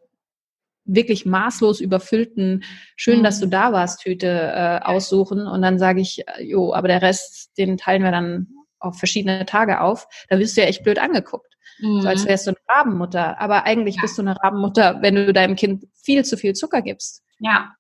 [0.85, 2.63] wirklich maßlos überfüllten,
[2.95, 3.25] schön, mhm.
[3.25, 3.51] dass du mhm.
[3.51, 7.77] da warst, Tüte äh, aussuchen und dann sage ich, äh, jo, aber der Rest, den
[7.79, 8.47] teilen wir dann
[8.79, 11.48] auf verschiedene Tage auf, da wirst du ja echt blöd angeguckt.
[11.81, 12.02] Mhm.
[12.02, 12.28] So als mhm.
[12.28, 13.40] wärst du eine Rabenmutter.
[13.40, 14.02] Aber eigentlich ja.
[14.02, 17.22] bist du eine Rabenmutter, wenn du deinem Kind viel zu viel Zucker gibst.
[17.38, 17.74] Ja.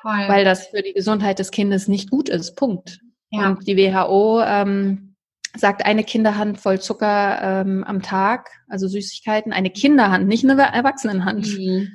[0.00, 0.28] Voll.
[0.28, 2.56] Weil das für die Gesundheit des Kindes nicht gut ist.
[2.56, 3.00] Punkt.
[3.30, 3.48] Ja.
[3.48, 5.14] Und die WHO ähm,
[5.56, 11.46] sagt, eine Kinderhand voll Zucker ähm, am Tag, also Süßigkeiten, eine Kinderhand, nicht eine Erwachsenenhand,
[11.58, 11.88] mhm.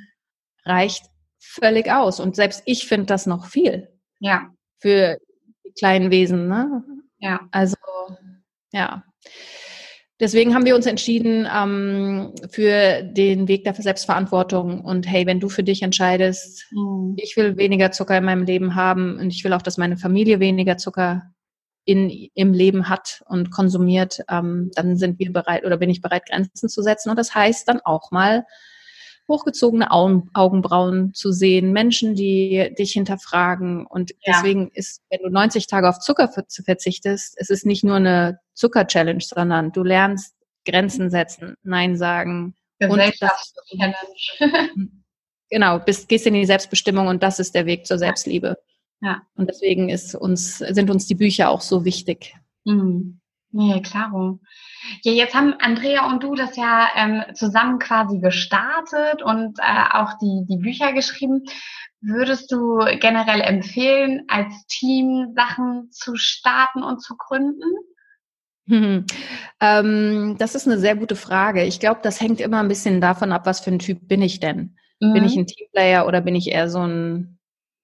[0.65, 1.05] reicht
[1.39, 2.19] völlig aus.
[2.19, 3.89] Und selbst ich finde das noch viel.
[4.19, 4.49] Ja.
[4.79, 5.17] Für
[5.65, 6.83] die kleinen Wesen, ne?
[7.19, 7.47] Ja.
[7.51, 7.77] Also,
[8.71, 9.03] ja.
[10.19, 14.81] Deswegen haben wir uns entschieden ähm, für den Weg der Selbstverantwortung.
[14.81, 17.13] Und hey, wenn du für dich entscheidest, mhm.
[17.17, 20.39] ich will weniger Zucker in meinem Leben haben und ich will auch, dass meine Familie
[20.39, 21.23] weniger Zucker
[21.85, 26.27] in, im Leben hat und konsumiert, ähm, dann sind wir bereit oder bin ich bereit,
[26.27, 27.11] Grenzen zu setzen.
[27.11, 28.45] Und das heißt dann auch mal,
[29.27, 33.85] hochgezogene Augenbrauen zu sehen, Menschen, die dich hinterfragen.
[33.85, 34.33] Und ja.
[34.33, 39.21] deswegen ist, wenn du 90 Tage auf Zucker verzichtest, es ist nicht nur eine Zucker-Challenge,
[39.21, 40.33] sondern du lernst
[40.65, 42.55] Grenzen setzen, Nein sagen.
[43.19, 43.53] Das,
[45.49, 48.57] genau, bist, gehst in die Selbstbestimmung und das ist der Weg zur Selbstliebe.
[49.01, 49.21] Ja.
[49.35, 52.35] Und deswegen ist uns, sind uns die Bücher auch so wichtig.
[52.65, 53.19] Mhm.
[53.57, 54.39] Nee, klaro.
[55.01, 60.13] Ja, jetzt haben Andrea und du das ja ähm, zusammen quasi gestartet und äh, auch
[60.21, 61.43] die, die Bücher geschrieben.
[61.99, 67.71] Würdest du generell empfehlen, als Team Sachen zu starten und zu gründen?
[68.67, 69.05] Hm.
[69.59, 71.63] Ähm, das ist eine sehr gute Frage.
[71.63, 74.39] Ich glaube, das hängt immer ein bisschen davon ab, was für ein Typ bin ich
[74.39, 74.77] denn?
[74.99, 75.13] Mhm.
[75.13, 75.41] Bin ich mhm.
[75.41, 77.36] ein Teamplayer oder bin ich eher so ein,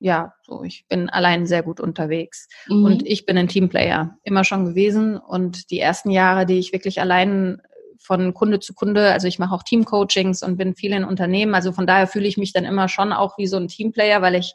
[0.04, 2.50] ja, so, ich bin allein sehr gut unterwegs.
[2.68, 2.84] Mhm.
[2.84, 5.16] Und ich bin ein Teamplayer, immer schon gewesen.
[5.16, 7.62] Und die ersten Jahre, die ich wirklich allein
[8.00, 11.56] von Kunde zu Kunde, also ich mache auch Teamcoachings und bin viel in Unternehmen.
[11.56, 14.36] Also von daher fühle ich mich dann immer schon auch wie so ein Teamplayer, weil
[14.36, 14.54] ich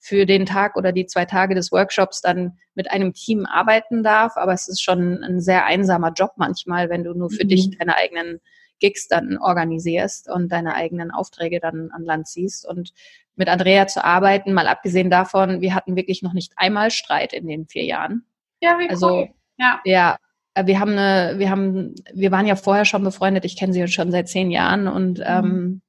[0.00, 4.36] für den Tag oder die zwei Tage des Workshops dann mit einem Team arbeiten darf.
[4.36, 7.48] Aber es ist schon ein sehr einsamer Job manchmal, wenn du nur für mhm.
[7.50, 8.40] dich deine eigenen
[8.78, 12.66] Gigs dann organisierst und deine eigenen Aufträge dann an Land ziehst.
[12.66, 12.92] Und
[13.36, 17.46] mit Andrea zu arbeiten, mal abgesehen davon, wir hatten wirklich noch nicht einmal Streit in
[17.46, 18.24] den vier Jahren.
[18.60, 19.28] Ja, wie also, cool.
[19.58, 19.80] Ja.
[19.84, 20.16] ja,
[20.64, 24.10] wir haben eine, wir haben, wir waren ja vorher schon befreundet, ich kenne sie schon
[24.10, 25.24] seit zehn Jahren und mhm.
[25.26, 25.82] ähm,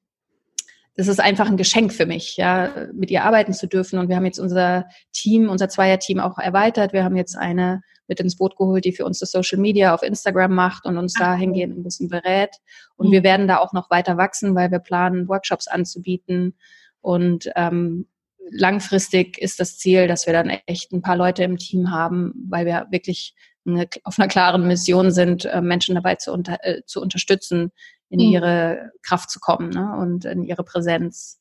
[0.95, 3.99] das ist einfach ein Geschenk für mich, ja, mit ihr arbeiten zu dürfen.
[3.99, 6.91] Und wir haben jetzt unser Team, unser Zweierteam auch erweitert.
[6.91, 10.03] Wir haben jetzt eine mit ins Boot geholt, die für uns das Social Media auf
[10.03, 12.57] Instagram macht und uns da hingehend ein bisschen berät.
[12.97, 13.11] Und mhm.
[13.13, 16.57] wir werden da auch noch weiter wachsen, weil wir planen, Workshops anzubieten.
[17.01, 18.07] Und ähm,
[18.51, 22.65] langfristig ist das Ziel, dass wir dann echt ein paar Leute im Team haben, weil
[22.65, 27.01] wir wirklich eine, auf einer klaren Mission sind, äh, Menschen dabei zu, unter, äh, zu
[27.01, 27.71] unterstützen,
[28.09, 28.33] in mhm.
[28.33, 29.95] ihre Kraft zu kommen ne?
[29.99, 31.39] und in ihre Präsenz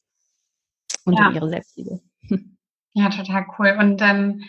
[1.04, 1.30] und ja.
[1.30, 2.00] in ihre Selbstliebe.
[2.94, 3.76] Ja, total cool.
[3.78, 4.42] Und ähm,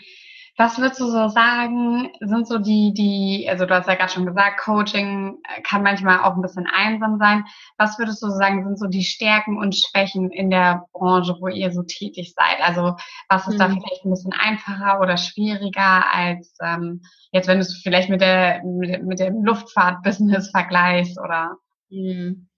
[0.60, 4.26] was würdest du so sagen, sind so die, die, also du hast ja gerade schon
[4.26, 7.44] gesagt, Coaching äh, kann manchmal auch ein bisschen einsam sein.
[7.78, 11.72] Was würdest du sagen, sind so die Stärken und Schwächen in der Branche, wo ihr
[11.72, 12.60] so tätig seid?
[12.60, 12.94] Also
[13.30, 13.58] was ist mhm.
[13.58, 17.00] da vielleicht ein bisschen einfacher oder schwieriger als ähm,
[17.32, 21.56] jetzt, wenn du es vielleicht mit der mit, mit dem Luftfahrtbusiness vergleichst oder?
[21.88, 22.48] Mhm.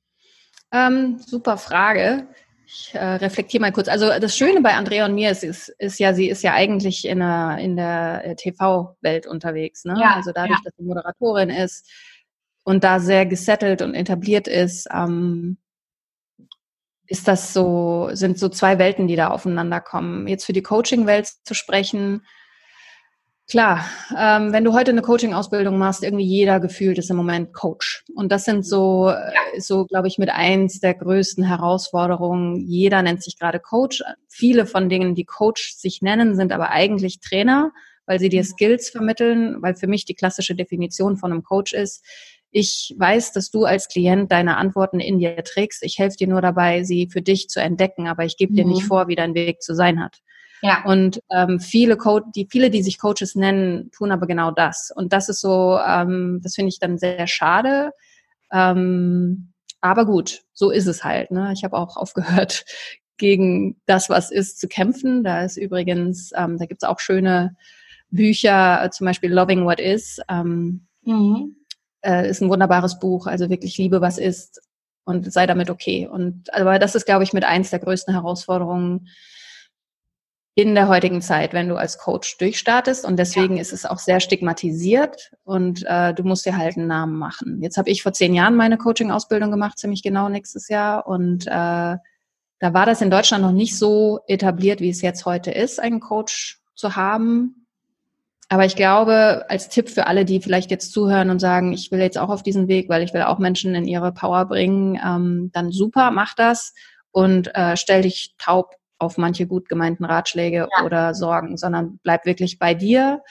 [0.72, 2.26] Ähm, super Frage.
[2.74, 3.88] Ich äh, reflektiere mal kurz.
[3.88, 7.06] Also das Schöne bei Andrea und mir ist, ist, ist ja, sie ist ja eigentlich
[7.06, 9.84] in der, in der äh, TV-Welt unterwegs.
[9.84, 9.94] Ne?
[10.00, 10.64] Ja, also dadurch, ja.
[10.64, 11.90] dass sie Moderatorin ist
[12.64, 15.58] und da sehr gesettelt und etabliert ist, ähm,
[17.06, 20.26] ist das so, sind so zwei Welten, die da aufeinander kommen.
[20.26, 22.24] Jetzt für die Coaching-Welt zu sprechen,
[23.52, 23.84] Klar,
[24.18, 28.02] ähm, wenn du heute eine Coaching-Ausbildung machst, irgendwie jeder gefühlt ist im Moment Coach.
[28.14, 29.60] Und das sind so, ja.
[29.60, 32.56] so glaube ich, mit eins der größten Herausforderungen.
[32.56, 34.02] Jeder nennt sich gerade Coach.
[34.26, 37.72] Viele von denen, die Coach sich nennen, sind aber eigentlich Trainer,
[38.06, 38.46] weil sie dir mhm.
[38.46, 42.02] Skills vermitteln, weil für mich die klassische Definition von einem Coach ist,
[42.52, 45.82] ich weiß, dass du als Klient deine Antworten in dir trägst.
[45.82, 48.84] Ich helfe dir nur dabei, sie für dich zu entdecken, aber ich gebe dir nicht
[48.84, 48.86] mhm.
[48.86, 50.22] vor, wie dein Weg zu sein hat.
[50.62, 50.84] Ja.
[50.84, 54.92] Und ähm, viele, Co die, viele, die sich Coaches nennen, tun aber genau das.
[54.94, 57.92] Und das ist so, ähm, das finde ich dann sehr schade.
[58.52, 61.32] Ähm, aber gut, so ist es halt.
[61.32, 61.52] Ne?
[61.52, 62.64] Ich habe auch aufgehört,
[63.18, 65.22] gegen das, was ist, zu kämpfen.
[65.24, 67.56] Da ist übrigens, ähm, da gibt's auch schöne
[68.10, 70.20] Bücher, zum Beispiel Loving What Is.
[70.28, 71.56] Ähm, mhm.
[72.02, 74.60] äh, ist ein wunderbares Buch, also wirklich Liebe, was ist
[75.04, 76.06] und sei damit okay.
[76.06, 79.08] Und aber das ist, glaube ich, mit eins der größten Herausforderungen,
[80.54, 83.06] in der heutigen Zeit, wenn du als Coach durchstartest.
[83.06, 83.62] Und deswegen ja.
[83.62, 87.62] ist es auch sehr stigmatisiert und äh, du musst dir halt einen Namen machen.
[87.62, 91.06] Jetzt habe ich vor zehn Jahren meine Coaching-Ausbildung gemacht, ziemlich genau nächstes Jahr.
[91.06, 91.98] Und äh, da
[92.60, 96.60] war das in Deutschland noch nicht so etabliert, wie es jetzt heute ist, einen Coach
[96.74, 97.66] zu haben.
[98.50, 102.00] Aber ich glaube, als Tipp für alle, die vielleicht jetzt zuhören und sagen, ich will
[102.00, 105.50] jetzt auch auf diesen Weg, weil ich will auch Menschen in ihre Power bringen, ähm,
[105.54, 106.74] dann super, mach das
[107.10, 110.84] und äh, stell dich taub auf manche gut gemeinten Ratschläge ja.
[110.84, 113.22] oder Sorgen, sondern bleib wirklich bei dir,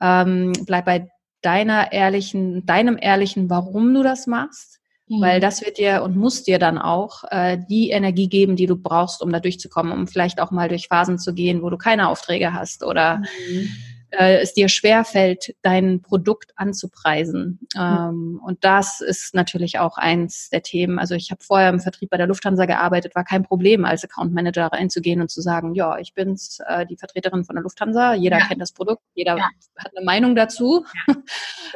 [0.00, 1.08] ähm, bleib bei
[1.40, 5.20] deiner ehrlichen, deinem ehrlichen, warum du das machst, mhm.
[5.20, 8.76] weil das wird dir und muss dir dann auch äh, die Energie geben, die du
[8.76, 12.08] brauchst, um da durchzukommen, um vielleicht auch mal durch Phasen zu gehen, wo du keine
[12.08, 13.68] Aufträge hast oder mhm
[14.12, 17.60] äh, es dir schwerfällt, dein Produkt anzupreisen.
[17.76, 20.98] Ähm, und das ist natürlich auch eins der Themen.
[20.98, 24.34] Also ich habe vorher im Vertrieb bei der Lufthansa gearbeitet, war kein Problem, als Account
[24.34, 28.38] Manager reinzugehen und zu sagen, ja, ich bin's, äh, die Vertreterin von der Lufthansa, jeder
[28.38, 28.46] ja.
[28.46, 29.48] kennt das Produkt, jeder ja.
[29.78, 30.84] hat eine Meinung dazu.
[31.08, 31.14] Ja.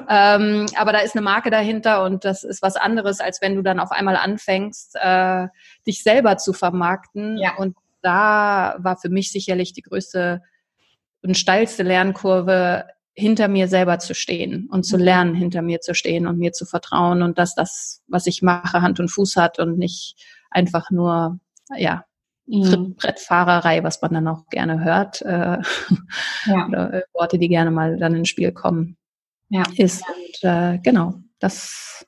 [0.37, 3.63] ähm, aber da ist eine Marke dahinter und das ist was anderes, als wenn du
[3.63, 5.49] dann auf einmal anfängst, äh,
[5.87, 7.41] dich selber zu vermarkten.
[7.57, 10.43] Und da war für mich sicherlich die größte
[11.27, 12.85] und steilste Lernkurve,
[13.17, 15.03] hinter mir selber zu stehen und zu mhm.
[15.03, 18.83] lernen, hinter mir zu stehen und mir zu vertrauen und dass das, was ich mache,
[18.83, 20.17] Hand und Fuß hat und nicht
[20.51, 21.41] einfach nur,
[21.77, 22.05] ja,
[22.47, 22.65] mhm.
[22.65, 25.59] Trittbrettfahrerei, was man dann auch gerne hört, äh,
[26.45, 26.67] ja.
[26.69, 28.99] oder äh, Worte, die gerne mal dann ins Spiel kommen,
[29.49, 29.63] ja.
[29.77, 30.05] ist.
[30.07, 32.07] Und äh, genau, das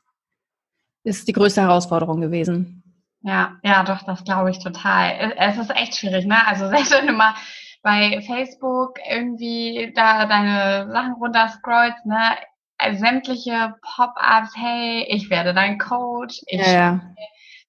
[1.05, 2.83] ist die größte Herausforderung gewesen.
[3.23, 5.33] Ja, ja, doch, das glaube ich total.
[5.39, 6.47] Es ist echt schwierig, ne?
[6.47, 7.35] Also selbst wenn du mal
[7.83, 12.37] bei Facebook irgendwie da deine Sachen runterscrollst, ne?
[12.79, 17.01] Also sämtliche Pop-ups, hey, ich werde dein Coach, ich ja, ja.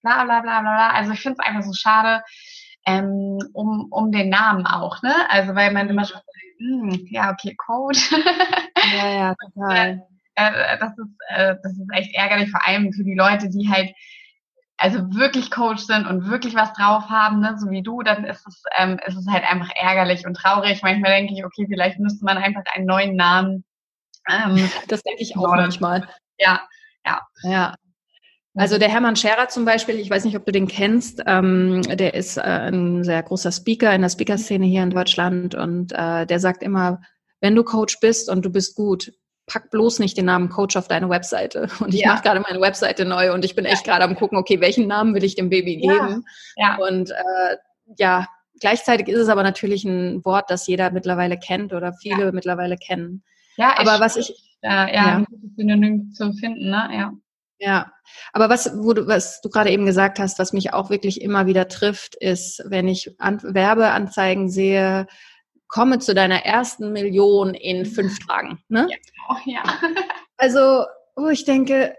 [0.04, 0.90] bla bla bla bla bla.
[0.92, 2.24] Also ich finde es einfach so schade,
[2.86, 5.14] ähm, um, um den Namen auch, ne?
[5.30, 6.22] Also weil man immer schon,
[6.60, 8.12] hm, ja, okay, Coach.
[8.96, 10.04] ja, ja, total.
[10.36, 13.92] Äh, das ist, äh, das ist echt ärgerlich, vor allem für die Leute, die halt
[14.80, 18.48] also wirklich Coach sind und wirklich was drauf haben, ne, so wie du, dann ist
[18.48, 20.82] es, ähm, ist es halt einfach ärgerlich und traurig.
[20.82, 23.66] Manchmal denke ich, okay, vielleicht müsste man einfach einen neuen Namen.
[24.30, 26.08] Ähm, das denke ich auch manchmal.
[26.38, 26.62] Ja,
[27.06, 27.22] ja.
[27.44, 27.76] Ja.
[28.56, 32.14] Also der Hermann Scherer zum Beispiel, ich weiß nicht, ob du den kennst, ähm, der
[32.14, 36.40] ist äh, ein sehr großer Speaker in der Speaker-Szene hier in Deutschland und äh, der
[36.40, 37.02] sagt immer,
[37.42, 39.12] wenn du Coach bist und du bist gut,
[39.50, 41.68] pack bloß nicht den Namen Coach auf deine Webseite.
[41.80, 42.14] Und ich ja.
[42.14, 45.14] mache gerade meine Webseite neu und ich bin echt gerade am gucken, okay, welchen Namen
[45.14, 46.24] will ich dem Baby geben?
[46.56, 46.78] Ja.
[46.80, 46.88] ja.
[46.88, 47.58] Und äh,
[47.98, 48.28] ja,
[48.60, 52.32] gleichzeitig ist es aber natürlich ein Wort, das jeder mittlerweile kennt oder viele ja.
[52.32, 53.24] mittlerweile kennen.
[53.58, 55.16] Ja, aber was ich ja, ja, ja.
[55.18, 55.26] ein
[55.58, 56.90] Synonym zu finden, ne?
[56.94, 57.12] Ja.
[57.62, 57.92] Ja,
[58.32, 61.46] aber was, wo du, was du gerade eben gesagt hast, was mich auch wirklich immer
[61.46, 65.08] wieder trifft, ist, wenn ich An Werbeanzeigen sehe,
[65.70, 68.62] komme zu deiner ersten Million in fünf Tagen.
[68.68, 68.88] Ne?
[68.90, 68.98] Ja.
[69.30, 69.64] Oh, ja.
[70.38, 71.96] also, wo ich denke,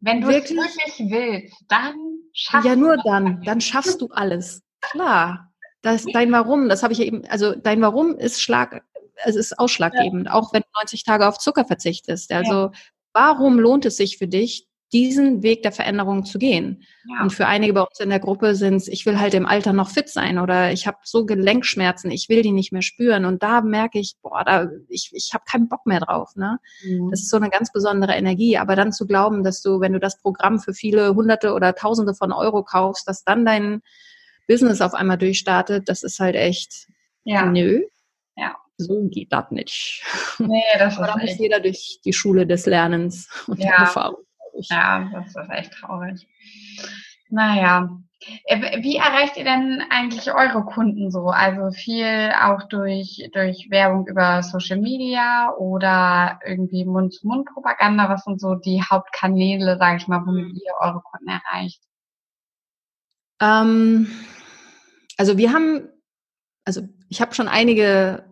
[0.00, 1.94] wenn du wirklich, es wirklich willst, dann
[2.32, 4.62] schaffst du Ja, nur dann, dann schaffst du alles.
[4.80, 5.52] Klar.
[5.82, 8.82] Das, dein Warum, das habe ich eben, also dein Warum ist Schlag,
[9.24, 10.34] es ist ausschlaggebend, ja.
[10.34, 12.32] auch wenn du 90 Tage auf Zucker verzichtest.
[12.32, 12.72] Also, ja.
[13.12, 16.82] warum lohnt es sich für dich, diesen Weg der Veränderung zu gehen.
[17.08, 17.22] Ja.
[17.22, 19.72] Und für einige bei uns in der Gruppe sind es, ich will halt im Alter
[19.72, 23.24] noch fit sein oder ich habe so Gelenkschmerzen, ich will die nicht mehr spüren.
[23.24, 26.34] Und da merke ich, boah, da, ich, ich habe keinen Bock mehr drauf.
[26.34, 26.58] Ne?
[26.84, 27.10] Mhm.
[27.10, 28.58] Das ist so eine ganz besondere Energie.
[28.58, 32.14] Aber dann zu glauben, dass du, wenn du das Programm für viele Hunderte oder Tausende
[32.14, 33.82] von Euro kaufst, dass dann dein
[34.48, 36.88] Business auf einmal durchstartet, das ist halt echt,
[37.24, 37.46] ja.
[37.46, 37.82] nö.
[38.36, 38.56] Ja.
[38.76, 40.02] So geht das nicht.
[40.38, 43.68] Nee, das ist muss jeder durch die Schule des Lernens und ja.
[43.68, 44.24] der Erfahrung.
[44.68, 46.26] Ja, das ist echt traurig.
[47.28, 48.00] Naja.
[48.44, 51.28] Äh, wie erreicht ihr denn eigentlich eure Kunden so?
[51.28, 58.10] Also viel auch durch, durch Werbung über Social Media oder irgendwie Mund-zu-Mund-Propaganda?
[58.10, 61.80] Was sind so die Hauptkanäle, sage ich mal, womit ihr eure Kunden erreicht?
[63.40, 64.10] Ähm,
[65.16, 65.88] also wir haben,
[66.66, 68.29] also ich habe schon einige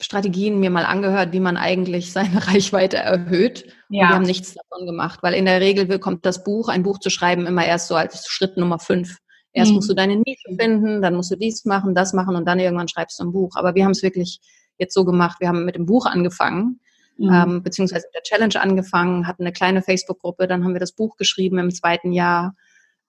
[0.00, 3.66] Strategien mir mal angehört, wie man eigentlich seine Reichweite erhöht.
[3.88, 4.02] Ja.
[4.02, 6.98] Und wir haben nichts davon gemacht, weil in der Regel kommt das Buch, ein Buch
[6.98, 9.18] zu schreiben, immer erst so als Schritt Nummer fünf.
[9.52, 9.76] Erst mhm.
[9.76, 12.88] musst du deine Nische finden, dann musst du dies machen, das machen und dann irgendwann
[12.88, 13.56] schreibst du ein Buch.
[13.56, 14.40] Aber wir haben es wirklich
[14.76, 15.38] jetzt so gemacht.
[15.40, 16.80] Wir haben mit dem Buch angefangen,
[17.16, 17.32] mhm.
[17.32, 21.16] ähm, beziehungsweise mit der Challenge angefangen, hatten eine kleine Facebook-Gruppe, dann haben wir das Buch
[21.16, 22.54] geschrieben im zweiten Jahr,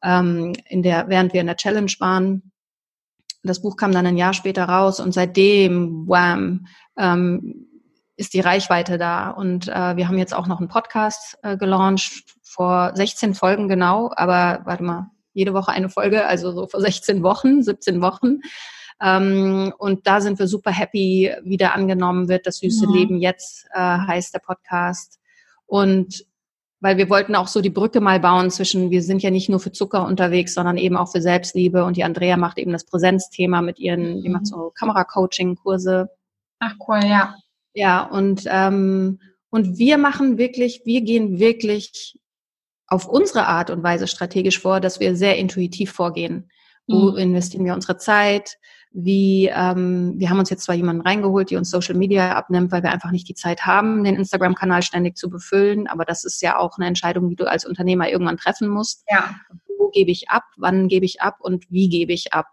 [0.01, 2.51] ähm, in der, während wir in der Challenge waren.
[3.47, 7.67] Das Buch kam dann ein Jahr später raus und seitdem, wham, ähm,
[8.17, 9.29] ist die Reichweite da.
[9.29, 14.11] Und äh, wir haben jetzt auch noch einen Podcast äh, gelauncht vor 16 Folgen genau,
[14.15, 18.39] aber warte mal, jede Woche eine Folge, also so vor 16 Wochen, 17 Wochen.
[18.99, 22.47] Ähm, und da sind wir super happy, wie der angenommen wird.
[22.47, 22.91] Das süße ja.
[22.91, 25.19] Leben jetzt äh, heißt der Podcast.
[25.67, 26.25] Und
[26.79, 29.59] weil wir wollten auch so die Brücke mal bauen zwischen, wir sind ja nicht nur
[29.59, 31.83] für Zucker unterwegs, sondern eben auch für Selbstliebe.
[31.83, 34.47] Und die Andrea macht eben das Präsenzthema mit ihren, die macht mhm.
[34.47, 36.09] so Kameracoaching-Kurse.
[36.59, 37.35] Ach cool, ja.
[37.73, 42.19] Ja, und, ähm, und wir machen wirklich, wir gehen wirklich
[42.87, 46.49] auf unsere Art und Weise strategisch vor, dass wir sehr intuitiv vorgehen.
[46.87, 47.17] Wo mhm.
[47.17, 48.57] investieren wir unsere Zeit?
[48.91, 52.83] Wie ähm, wir haben uns jetzt zwar jemanden reingeholt, die uns Social Media abnimmt, weil
[52.83, 56.57] wir einfach nicht die Zeit haben, den Instagram-Kanal ständig zu befüllen, aber das ist ja
[56.57, 59.03] auch eine Entscheidung, die du als Unternehmer irgendwann treffen musst.
[59.09, 59.35] Ja.
[59.77, 62.47] Wo gebe ich ab, wann gebe ich ab und wie gebe ich ab?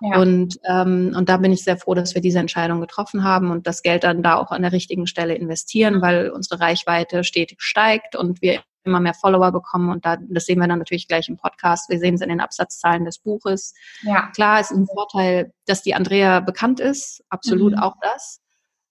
[0.00, 0.18] Ja.
[0.18, 3.66] Und, ähm, und da bin ich sehr froh, dass wir diese Entscheidung getroffen haben und
[3.66, 8.16] das Geld dann da auch an der richtigen Stelle investieren, weil unsere Reichweite stetig steigt
[8.16, 11.36] und wir immer mehr Follower bekommen und da, das sehen wir dann natürlich gleich im
[11.36, 11.88] Podcast.
[11.90, 13.74] Wir sehen es in den Absatzzahlen des Buches.
[14.02, 14.28] Ja.
[14.34, 17.78] Klar ist ein Vorteil, dass die Andrea bekannt ist, absolut mhm.
[17.78, 18.40] auch das.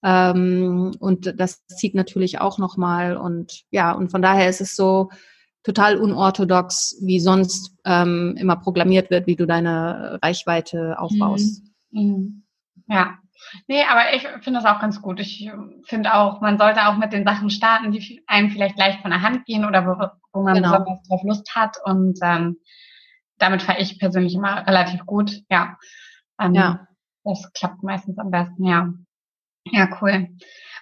[0.03, 5.09] Ähm, und das zieht natürlich auch nochmal und ja, und von daher ist es so
[5.63, 11.63] total unorthodox, wie sonst ähm, immer proklamiert wird, wie du deine Reichweite aufbaust.
[11.91, 12.01] Mhm.
[12.01, 12.43] Mhm.
[12.87, 13.17] Ja,
[13.67, 15.19] Nee, aber ich finde das auch ganz gut.
[15.19, 15.49] Ich
[15.85, 19.21] finde auch, man sollte auch mit den Sachen starten, die einem vielleicht leicht von der
[19.21, 20.71] Hand gehen oder wo, wo man genau.
[20.71, 21.77] besonders drauf Lust hat.
[21.83, 22.57] Und ähm,
[23.37, 25.77] damit fahre ich persönlich immer relativ gut, ja.
[26.39, 26.87] Ähm, ja.
[27.23, 28.93] Das klappt meistens am besten, ja.
[29.65, 30.29] Ja, cool.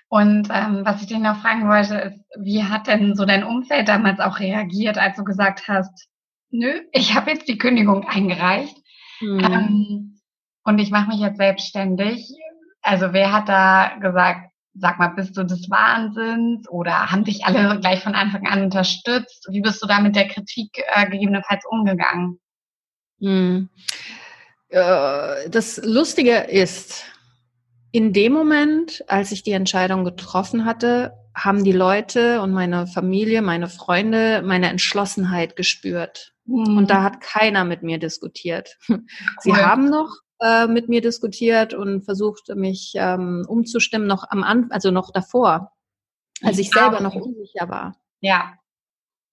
[0.10, 3.90] Und ähm, was ich dich noch fragen wollte, ist, wie hat denn so dein Umfeld
[3.90, 6.08] damals auch reagiert, als du gesagt hast,
[6.50, 8.78] nö, ich habe jetzt die Kündigung eingereicht
[9.20, 9.40] mhm.
[9.40, 10.20] ähm,
[10.64, 12.30] und ich mache mich jetzt selbstständig.
[12.82, 17.80] Also wer hat da gesagt, sag mal, bist du des Wahnsinns oder haben dich alle
[17.80, 19.48] gleich von Anfang an unterstützt?
[19.50, 22.40] Wie bist du da mit der Kritik äh, gegebenenfalls umgegangen?
[23.20, 23.70] Mhm.
[24.70, 27.06] Äh, das Lustige ist,
[27.92, 33.42] in dem Moment, als ich die Entscheidung getroffen hatte, haben die Leute und meine Familie,
[33.42, 36.34] meine Freunde meine Entschlossenheit gespürt.
[36.46, 36.78] Mhm.
[36.78, 38.78] Und da hat keiner mit mir diskutiert.
[38.88, 39.02] Cool.
[39.40, 40.10] Sie haben noch
[40.40, 45.72] äh, mit mir diskutiert und versucht, mich ähm, umzustimmen, noch am Anfang, also noch davor,
[46.42, 47.98] als ich selber noch unsicher war.
[48.22, 48.54] Ja.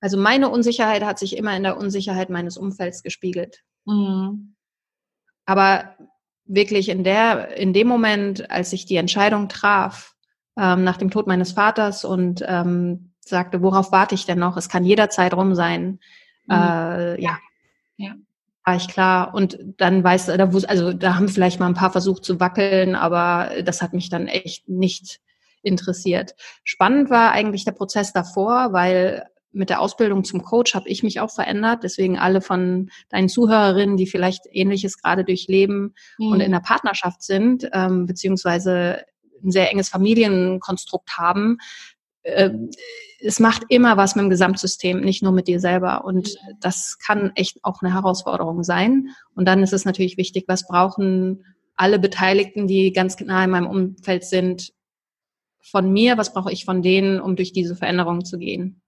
[0.00, 3.62] Also meine Unsicherheit hat sich immer in der Unsicherheit meines Umfelds gespiegelt.
[3.84, 4.54] Mhm.
[5.46, 5.94] Aber
[6.46, 10.14] wirklich in der, in dem Moment, als ich die Entscheidung traf,
[10.56, 14.56] ähm, nach dem Tod meines Vaters und ähm, sagte, worauf warte ich denn noch?
[14.56, 16.00] Es kann jederzeit rum sein.
[16.46, 16.54] Mhm.
[16.54, 17.38] Äh, ja.
[17.96, 18.14] ja.
[18.72, 19.34] Ich klar.
[19.34, 23.50] Und dann weiß, da also da haben vielleicht mal ein paar versucht zu wackeln, aber
[23.62, 25.20] das hat mich dann echt nicht
[25.62, 26.34] interessiert.
[26.62, 31.20] Spannend war eigentlich der Prozess davor, weil mit der Ausbildung zum Coach habe ich mich
[31.20, 31.84] auch verändert.
[31.84, 36.32] Deswegen alle von deinen Zuhörerinnen, die vielleicht Ähnliches gerade durchleben mhm.
[36.32, 39.04] und in der Partnerschaft sind, ähm, beziehungsweise
[39.42, 41.58] ein sehr enges Familienkonstrukt haben,
[42.24, 42.50] äh,
[43.20, 46.04] es macht immer was mit dem Gesamtsystem, nicht nur mit dir selber.
[46.04, 49.08] Und das kann echt auch eine Herausforderung sein.
[49.34, 51.44] Und dann ist es natürlich wichtig, was brauchen
[51.76, 54.72] alle Beteiligten, die ganz nah in meinem Umfeld sind,
[55.70, 58.82] von mir, was brauche ich von denen, um durch diese Veränderung zu gehen.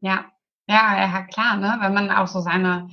[0.00, 0.26] Ja,
[0.66, 1.76] ja, ja, klar, ne?
[1.80, 2.88] Wenn man auch so seine,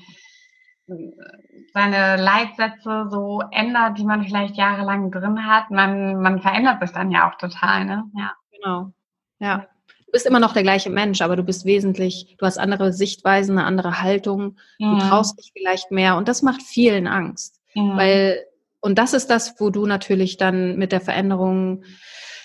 [1.74, 7.12] seine Leitsätze so ändert, die man vielleicht jahrelang drin hat, man, man verändert sich dann
[7.12, 8.04] ja auch total, ne?
[8.16, 8.34] Ja.
[8.52, 8.92] Genau.
[9.40, 9.68] Ja.
[10.12, 13.58] Du bist immer noch der gleiche Mensch, aber du bist wesentlich, du hast andere Sichtweisen,
[13.58, 15.00] eine andere Haltung, mhm.
[15.00, 17.62] du traust dich vielleicht mehr und das macht vielen Angst.
[17.76, 17.96] Mhm.
[17.96, 18.44] Weil,
[18.82, 21.86] und das ist das, wo du natürlich dann mit der Veränderung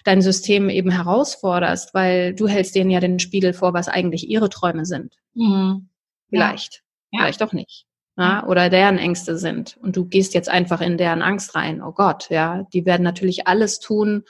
[0.05, 4.49] dein System eben herausforderst, weil du hältst denen ja den Spiegel vor, was eigentlich ihre
[4.49, 5.17] Träume sind.
[5.35, 5.89] Mhm.
[6.29, 7.23] Vielleicht, ja.
[7.23, 7.85] vielleicht doch nicht.
[8.17, 9.77] Ja, oder deren Ängste sind.
[9.77, 11.83] Und du gehst jetzt einfach in deren Angst rein.
[11.83, 14.23] Oh Gott, ja, die werden natürlich alles tun,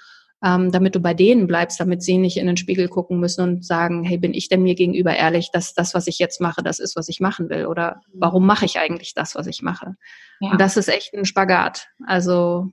[0.45, 3.65] ähm, damit du bei denen bleibst, damit sie nicht in den Spiegel gucken müssen und
[3.65, 6.79] sagen, hey, bin ich denn mir gegenüber ehrlich, dass das, was ich jetzt mache, das
[6.79, 7.67] ist, was ich machen will?
[7.67, 8.21] Oder mhm.
[8.21, 9.97] warum mache ich eigentlich das, was ich mache?
[10.41, 10.51] Ja.
[10.51, 11.89] Und das ist echt ein Spagat.
[12.07, 12.71] Also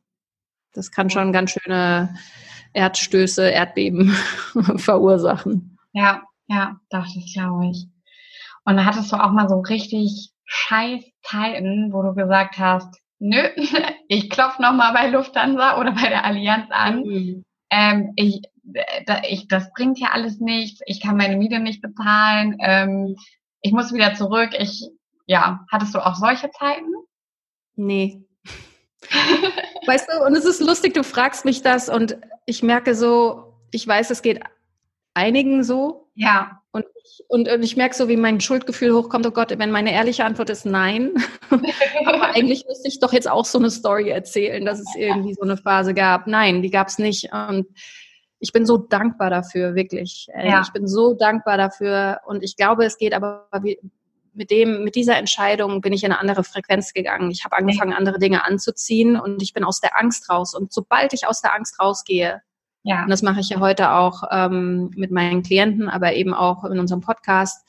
[0.73, 2.15] das kann schon ganz schöne
[2.73, 4.09] Erdstöße, Erdbeben
[4.77, 5.77] verursachen.
[5.93, 7.87] Ja, ja, dachte ich, glaube ich.
[8.65, 13.41] Und da hattest du auch mal so richtig scheiß Zeiten, wo du gesagt hast, nö,
[14.07, 17.03] ich klopfe nochmal bei Lufthansa oder bei der Allianz an.
[17.03, 17.43] Mhm.
[17.75, 18.43] Ähm, ich,
[19.07, 20.81] da, ich, das bringt ja alles nichts.
[20.85, 22.55] Ich kann meine Miete nicht bezahlen.
[22.59, 23.15] Ähm,
[23.61, 24.51] ich muss wieder zurück.
[24.59, 24.87] Ich,
[25.25, 26.93] ja, hattest du auch solche Zeiten?
[27.75, 28.23] Nee.
[29.87, 33.87] weißt du, und es ist lustig, du fragst mich das und ich merke so, ich
[33.87, 34.41] weiß, es geht
[35.15, 36.11] einigen so.
[36.13, 36.61] Ja.
[36.73, 39.93] Und ich, und, und ich merke so, wie mein Schuldgefühl hochkommt, oh Gott, wenn meine
[39.93, 41.13] ehrliche Antwort ist nein.
[42.05, 45.43] Aber eigentlich müsste ich doch jetzt auch so eine Story erzählen, dass es irgendwie so
[45.43, 46.25] eine Phase gab.
[46.25, 47.31] Nein, die gab es nicht.
[47.31, 47.67] Und
[48.39, 50.27] ich bin so dankbar dafür, wirklich.
[50.35, 50.61] Ja.
[50.61, 52.21] Ich bin so dankbar dafür.
[52.25, 53.47] Und ich glaube, es geht aber
[54.33, 57.29] mit dem, mit dieser Entscheidung bin ich in eine andere Frequenz gegangen.
[57.29, 60.55] Ich habe angefangen, andere Dinge anzuziehen und ich bin aus der Angst raus.
[60.55, 62.41] Und sobald ich aus der Angst rausgehe,
[62.83, 63.03] ja.
[63.03, 66.79] und das mache ich ja heute auch ähm, mit meinen Klienten, aber eben auch in
[66.79, 67.67] unserem Podcast,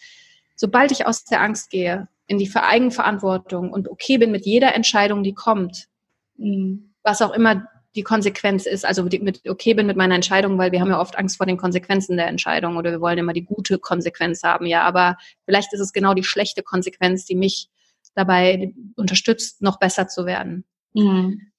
[0.57, 5.23] sobald ich aus der Angst gehe, in die Eigenverantwortung und okay bin mit jeder Entscheidung,
[5.23, 5.89] die kommt,
[6.37, 6.95] mhm.
[7.03, 10.81] was auch immer die Konsequenz ist, also mit okay bin mit meiner Entscheidung, weil wir
[10.81, 13.79] haben ja oft Angst vor den Konsequenzen der Entscheidung oder wir wollen immer die gute
[13.79, 17.69] Konsequenz haben, ja, aber vielleicht ist es genau die schlechte Konsequenz, die mich
[18.15, 20.65] dabei unterstützt, noch besser zu werden.
[20.95, 21.53] Mhm.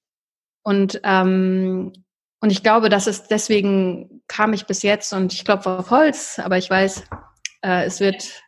[0.62, 1.92] Und ähm,
[2.40, 6.38] und ich glaube, dass es deswegen kam ich bis jetzt und ich klopfe auf Holz,
[6.38, 7.04] aber ich weiß,
[7.62, 8.42] äh, es wird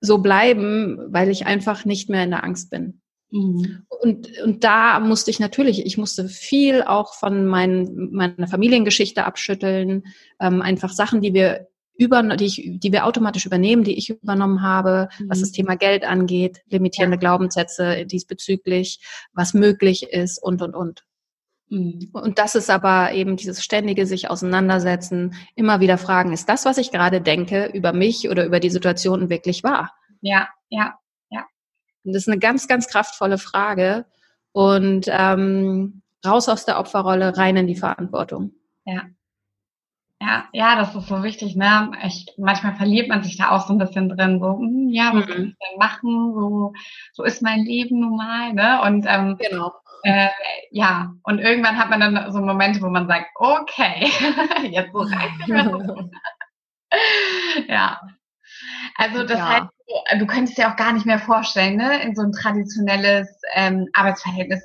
[0.00, 3.00] so bleiben, weil ich einfach nicht mehr in der Angst bin.
[3.30, 3.86] Mhm.
[3.88, 10.04] Und, und da musste ich natürlich, ich musste viel auch von mein, meiner Familiengeschichte abschütteln,
[10.40, 14.62] ähm, einfach Sachen, die wir über, die, ich, die wir automatisch übernehmen, die ich übernommen
[14.62, 15.28] habe, mhm.
[15.28, 17.20] was das Thema Geld angeht, limitierende ja.
[17.20, 19.00] Glaubenssätze diesbezüglich,
[19.32, 21.04] was möglich ist und, und, und.
[21.72, 22.10] Mhm.
[22.12, 26.78] Und das ist aber eben dieses ständige sich auseinandersetzen, immer wieder fragen, ist das, was
[26.78, 29.92] ich gerade denke, über mich oder über die Situation wirklich wahr?
[30.20, 30.98] Ja, ja,
[32.04, 34.06] und das ist eine ganz, ganz kraftvolle Frage.
[34.54, 38.52] und ähm, raus aus der Opferrolle, rein in die Verantwortung.
[38.84, 39.04] Ja.
[40.20, 41.90] Ja, ja, das ist so wichtig, ne?
[42.06, 45.26] Ich, manchmal verliert man sich da auch so ein bisschen drin, so, hm, ja, was
[45.26, 45.30] mhm.
[45.30, 46.32] kann ich denn machen?
[46.34, 46.72] So,
[47.12, 48.82] so ist mein Leben nun mal, ne?
[48.82, 49.72] Und ähm, genau.
[50.02, 50.28] Äh,
[50.70, 54.10] ja, und irgendwann hat man dann so Momente, wo man sagt, okay,
[54.70, 55.48] jetzt so reicht
[57.68, 58.00] Ja.
[58.96, 59.48] Also das ja.
[59.48, 63.88] heißt, du könntest dir auch gar nicht mehr vorstellen, ne, in so ein traditionelles ähm,
[63.92, 64.62] Arbeitsverhältnis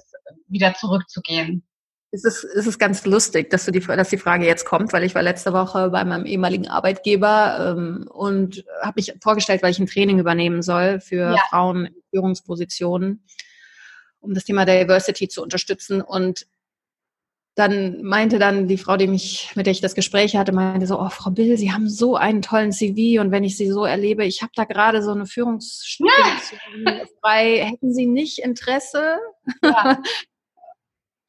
[0.47, 1.63] wieder zurückzugehen.
[2.11, 5.03] Es ist, es ist ganz lustig, dass, du die, dass die Frage jetzt kommt, weil
[5.03, 9.79] ich war letzte Woche bei meinem ehemaligen Arbeitgeber ähm, und habe mich vorgestellt, weil ich
[9.79, 11.41] ein Training übernehmen soll für ja.
[11.49, 13.25] Frauen in Führungspositionen,
[14.19, 16.01] um das Thema Diversity zu unterstützen.
[16.01, 16.47] Und
[17.55, 20.99] dann meinte dann die Frau, die mich, mit der ich das Gespräch hatte, meinte so,
[20.99, 24.25] oh Frau Bill, Sie haben so einen tollen CV und wenn ich Sie so erlebe,
[24.25, 26.07] ich habe da gerade so eine Führungsposition
[26.85, 27.05] ja.
[27.21, 29.17] frei, hätten Sie nicht Interesse?
[29.63, 30.01] Ja.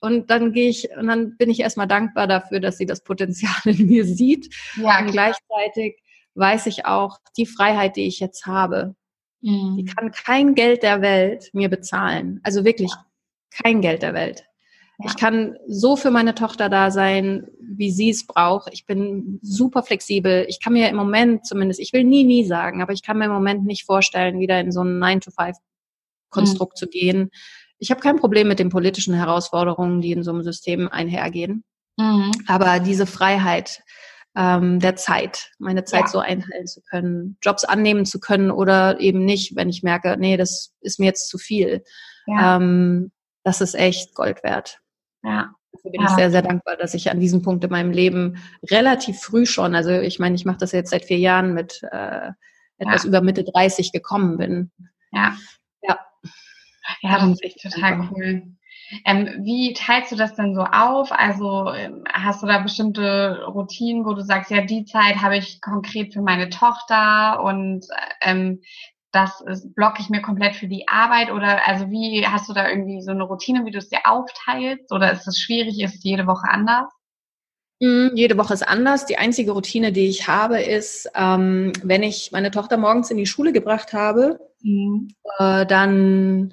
[0.00, 3.56] Und dann gehe ich, und dann bin ich erstmal dankbar dafür, dass sie das Potenzial
[3.64, 4.54] in mir sieht.
[4.76, 6.00] Ja, und gleichzeitig
[6.34, 8.94] weiß ich auch, die Freiheit, die ich jetzt habe,
[9.40, 9.76] mhm.
[9.76, 12.40] die kann kein Geld der Welt mir bezahlen.
[12.42, 12.92] Also wirklich
[13.50, 14.44] kein Geld der Welt.
[14.98, 15.06] Ja.
[15.06, 18.70] Ich kann so für meine Tochter da sein, wie sie es braucht.
[18.72, 20.44] Ich bin super flexibel.
[20.48, 23.26] Ich kann mir im Moment zumindest, ich will nie, nie sagen, aber ich kann mir
[23.26, 26.78] im Moment nicht vorstellen, wieder in so ein 9-to-5-Konstrukt mhm.
[26.78, 27.30] zu gehen
[27.78, 31.64] ich habe kein Problem mit den politischen Herausforderungen, die in so einem System einhergehen.
[31.96, 32.32] Mhm.
[32.46, 33.82] Aber diese Freiheit
[34.38, 36.06] ähm, der Zeit, meine Zeit ja.
[36.06, 40.36] so einteilen zu können, Jobs annehmen zu können oder eben nicht, wenn ich merke, nee,
[40.36, 41.82] das ist mir jetzt zu viel.
[42.26, 42.56] Ja.
[42.56, 43.10] Ähm,
[43.42, 44.78] das ist echt Gold wert.
[45.24, 45.50] Ja.
[45.72, 46.06] Dafür bin ja.
[46.06, 48.38] ich sehr, sehr dankbar, dass ich an diesem Punkt in meinem Leben
[48.70, 52.30] relativ früh schon, also ich meine, ich mache das jetzt seit vier Jahren mit äh,
[52.78, 54.70] etwas über Mitte 30 gekommen bin.
[55.10, 55.36] Ja.
[55.82, 55.98] Ja.
[57.02, 58.42] Ja, das ist echt total cool.
[59.04, 61.12] Ähm, wie teilst du das denn so auf?
[61.12, 65.60] Also ähm, hast du da bestimmte Routinen, wo du sagst, ja, die Zeit habe ich
[65.60, 67.86] konkret für meine Tochter und
[68.22, 68.60] ähm,
[69.12, 69.42] das
[69.74, 73.10] blocke ich mir komplett für die Arbeit oder also wie hast du da irgendwie so
[73.10, 76.48] eine Routine, wie du es dir aufteilst oder ist es schwierig, ist es jede Woche
[76.48, 76.92] anders?
[77.80, 79.06] Mhm, jede Woche ist anders.
[79.06, 83.26] Die einzige Routine, die ich habe, ist, ähm, wenn ich meine Tochter morgens in die
[83.26, 85.08] Schule gebracht habe, mhm.
[85.38, 86.52] äh, dann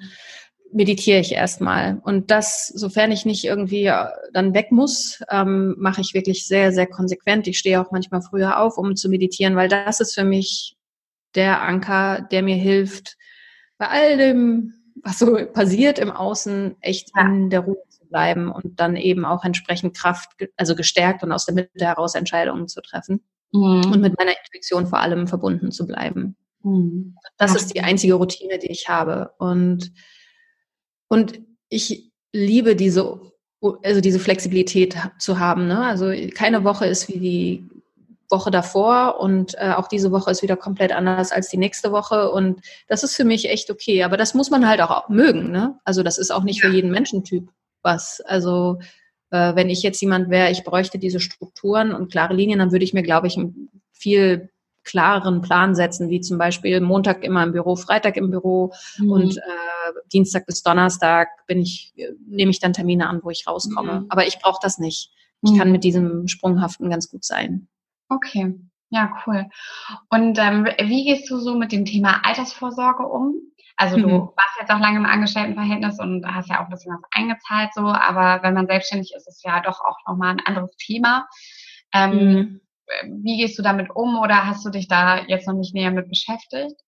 [0.76, 2.00] meditiere ich erstmal.
[2.04, 6.70] Und das, sofern ich nicht irgendwie äh, dann weg muss, ähm, mache ich wirklich sehr,
[6.70, 7.48] sehr konsequent.
[7.48, 10.76] Ich stehe auch manchmal früher auf, um zu meditieren, weil das ist für mich
[11.34, 13.16] der Anker, der mir hilft,
[13.78, 17.26] bei all dem, was so passiert im Außen, echt ja.
[17.26, 21.46] in der Ruhe zu bleiben und dann eben auch entsprechend Kraft, also gestärkt und aus
[21.46, 23.22] der Mitte heraus Entscheidungen zu treffen
[23.52, 23.92] mhm.
[23.92, 26.36] und mit meiner Intuition vor allem verbunden zu bleiben.
[26.62, 27.16] Mhm.
[27.38, 27.56] Das ja.
[27.56, 29.30] ist die einzige Routine, die ich habe.
[29.38, 29.92] Und
[31.08, 33.20] und ich liebe diese,
[33.82, 35.66] also diese Flexibilität zu haben.
[35.66, 35.84] Ne?
[35.84, 37.68] Also keine Woche ist wie die
[38.28, 42.30] Woche davor und äh, auch diese Woche ist wieder komplett anders als die nächste Woche
[42.30, 44.02] und das ist für mich echt okay.
[44.02, 45.50] Aber das muss man halt auch mögen.
[45.50, 45.78] Ne?
[45.84, 46.68] Also das ist auch nicht ja.
[46.68, 47.48] für jeden Menschentyp
[47.82, 48.20] was.
[48.20, 48.78] Also
[49.30, 52.84] äh, wenn ich jetzt jemand wäre, ich bräuchte diese Strukturen und klare Linien, dann würde
[52.84, 53.38] ich mir, glaube ich,
[53.92, 54.50] viel
[54.86, 59.10] klareren Plan setzen, wie zum Beispiel Montag immer im Büro, Freitag im Büro mhm.
[59.10, 59.40] und äh,
[60.12, 61.92] Dienstag bis Donnerstag bin ich,
[62.26, 64.00] nehme ich dann Termine an, wo ich rauskomme.
[64.00, 64.06] Mhm.
[64.08, 65.10] Aber ich brauche das nicht.
[65.42, 65.58] Ich mhm.
[65.58, 67.68] kann mit diesem Sprunghaften ganz gut sein.
[68.08, 68.54] Okay.
[68.90, 69.46] Ja, cool.
[70.10, 73.34] Und ähm, wie gehst du so mit dem Thema Altersvorsorge um?
[73.76, 74.20] Also du mhm.
[74.36, 77.82] warst jetzt auch lange im Angestelltenverhältnis und hast ja auch ein bisschen was eingezahlt, so,
[77.82, 81.26] aber wenn man selbstständig ist, ist es ja doch auch nochmal ein anderes Thema.
[81.92, 82.60] Ähm, mhm
[83.04, 86.08] wie gehst du damit um oder hast du dich da jetzt noch nicht näher mit
[86.08, 86.80] beschäftigt?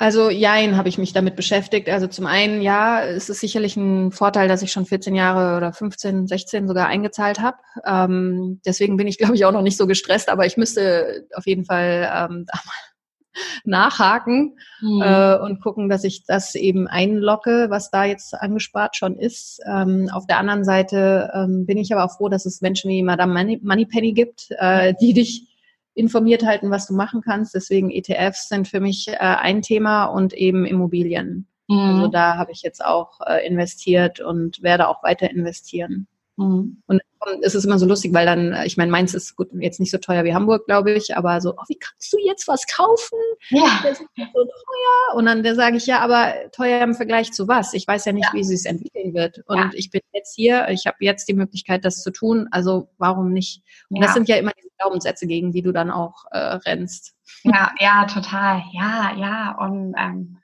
[0.00, 1.88] Also jein, habe ich mich damit beschäftigt.
[1.88, 5.72] Also zum einen, ja, es ist sicherlich ein Vorteil, dass ich schon 14 Jahre oder
[5.72, 7.56] 15, 16 sogar eingezahlt habe.
[7.84, 11.46] Ähm, deswegen bin ich, glaube ich, auch noch nicht so gestresst, aber ich müsste auf
[11.46, 12.74] jeden Fall ähm, da mal
[13.64, 15.02] nachhaken mhm.
[15.02, 19.60] äh, und gucken, dass ich das eben einlocke, was da jetzt angespart schon ist.
[19.66, 23.02] Ähm, auf der anderen Seite ähm, bin ich aber auch froh, dass es Menschen wie
[23.02, 25.48] Madame Money, Moneypenny gibt, äh, die dich
[25.94, 27.54] informiert halten, was du machen kannst.
[27.54, 31.48] Deswegen ETFs sind für mich äh, ein Thema und eben Immobilien.
[31.68, 31.78] Mhm.
[31.78, 36.06] Also da habe ich jetzt auch äh, investiert und werde auch weiter investieren.
[36.38, 36.82] Mhm.
[36.86, 37.00] Und
[37.42, 39.98] es ist immer so lustig, weil dann, ich meine, Mainz ist gut jetzt nicht so
[39.98, 43.18] teuer wie Hamburg, glaube ich, aber so, oh, wie kannst du jetzt was kaufen?
[43.50, 43.80] Ja.
[43.82, 45.16] Das ist so teuer.
[45.16, 47.74] Und dann sage ich, ja, aber teuer im Vergleich zu was?
[47.74, 48.32] Ich weiß ja nicht, ja.
[48.32, 49.42] wie sie es entwickeln wird.
[49.46, 49.70] Und ja.
[49.74, 53.62] ich bin jetzt hier, ich habe jetzt die Möglichkeit, das zu tun, also warum nicht?
[53.90, 54.04] Und ja.
[54.04, 57.14] das sind ja immer diese Glaubenssätze, gegen die du dann auch äh, rennst.
[57.42, 58.62] Ja, ja, total.
[58.72, 59.56] Ja, ja.
[59.58, 60.37] Und ähm,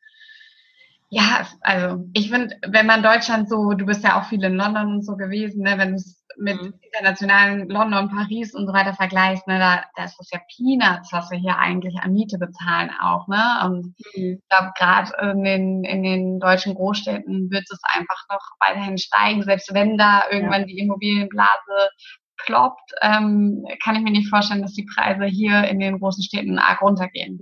[1.15, 4.95] Ja, also ich finde, wenn man Deutschland so, du bist ja auch viel in London
[4.95, 6.75] und so gewesen, ne, wenn du es mit mhm.
[6.81, 11.31] internationalen London, Paris und so weiter vergleichst, ne, da, da ist das ja Peanuts, was
[11.31, 13.61] wir hier eigentlich an Miete bezahlen auch, ne?
[13.65, 14.41] Und mhm.
[14.41, 19.45] ich glaube, gerade in den, in den deutschen Großstädten wird es einfach noch weiterhin steigen,
[19.45, 20.67] selbst wenn da irgendwann ja.
[20.67, 21.91] die Immobilienblase
[22.39, 26.59] ploppt, ähm, kann ich mir nicht vorstellen, dass die Preise hier in den großen Städten
[26.59, 27.39] arg runtergehen.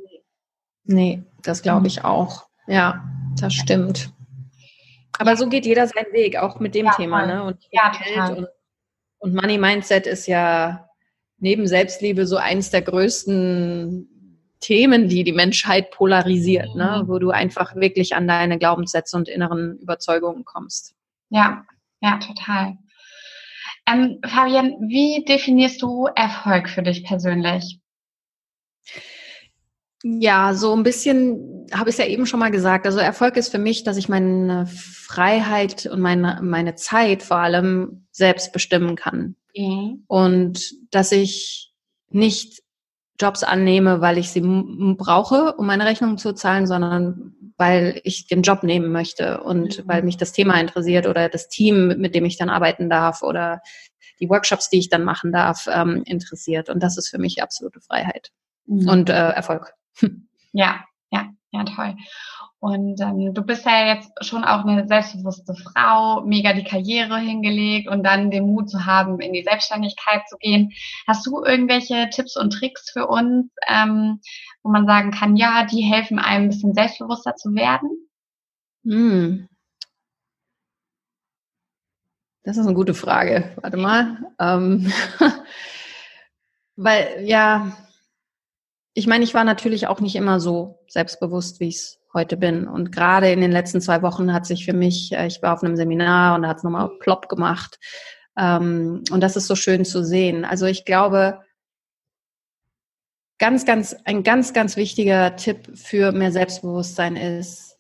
[0.85, 2.52] Nee, das glaube ich auch.
[2.67, 3.05] Ja,
[3.41, 4.13] das stimmt.
[5.19, 7.27] Aber so geht jeder seinen Weg, auch mit dem ja, Thema.
[7.27, 7.43] Ne?
[7.45, 8.49] Und, ja, Geld und,
[9.19, 10.89] und Money Mindset ist ja
[11.39, 14.09] neben Selbstliebe so eins der größten
[14.61, 17.03] Themen, die die Menschheit polarisiert, ne?
[17.03, 17.09] mhm.
[17.09, 20.95] wo du einfach wirklich an deine Glaubenssätze und inneren Überzeugungen kommst.
[21.31, 21.65] Ja,
[22.01, 22.79] ja, total.
[23.87, 27.81] Ähm, Fabian, wie definierst du Erfolg für dich persönlich?
[30.03, 32.87] Ja, so ein bisschen habe ich es ja eben schon mal gesagt.
[32.87, 38.07] Also Erfolg ist für mich, dass ich meine Freiheit und meine, meine Zeit vor allem
[38.11, 39.37] selbst bestimmen kann.
[39.57, 40.05] Mhm.
[40.07, 41.73] Und dass ich
[42.09, 42.63] nicht
[43.21, 48.43] Jobs annehme, weil ich sie brauche, um meine Rechnung zu zahlen, sondern weil ich den
[48.43, 49.83] Job nehmen möchte und mhm.
[49.89, 53.61] weil mich das Thema interessiert oder das Team, mit dem ich dann arbeiten darf oder
[54.19, 56.69] die Workshops, die ich dann machen darf, ähm, interessiert.
[56.69, 58.31] Und das ist für mich absolute Freiheit
[58.67, 58.89] mhm.
[58.89, 59.75] und äh, Erfolg.
[60.55, 61.97] Ja, ja, ja, toll.
[62.61, 67.89] Und ähm, du bist ja jetzt schon auch eine selbstbewusste Frau, mega die Karriere hingelegt
[67.89, 70.73] und dann den Mut zu haben, in die Selbstständigkeit zu gehen.
[71.09, 74.21] Hast du irgendwelche Tipps und Tricks für uns, ähm,
[74.63, 77.91] wo man sagen kann, ja, die helfen einem ein bisschen selbstbewusster zu werden?
[78.85, 79.49] Hm.
[82.45, 83.57] Das ist eine gute Frage.
[83.61, 84.19] Warte mal.
[84.39, 84.93] Ähm,
[86.77, 87.73] weil, ja,
[88.95, 92.69] ich meine, ich war natürlich auch nicht immer so selbstbewusst, wie ich es heute bin.
[92.69, 95.63] Und gerade in den letzten zwei Wochen hat sich für mich, äh, ich war auf
[95.63, 97.79] einem Seminar und da hat es nochmal plopp gemacht.
[98.37, 100.45] Ähm, und das ist so schön zu sehen.
[100.45, 101.41] Also ich glaube,
[103.39, 107.79] ganz, ganz, ein ganz, ganz wichtiger Tipp für mehr Selbstbewusstsein ist,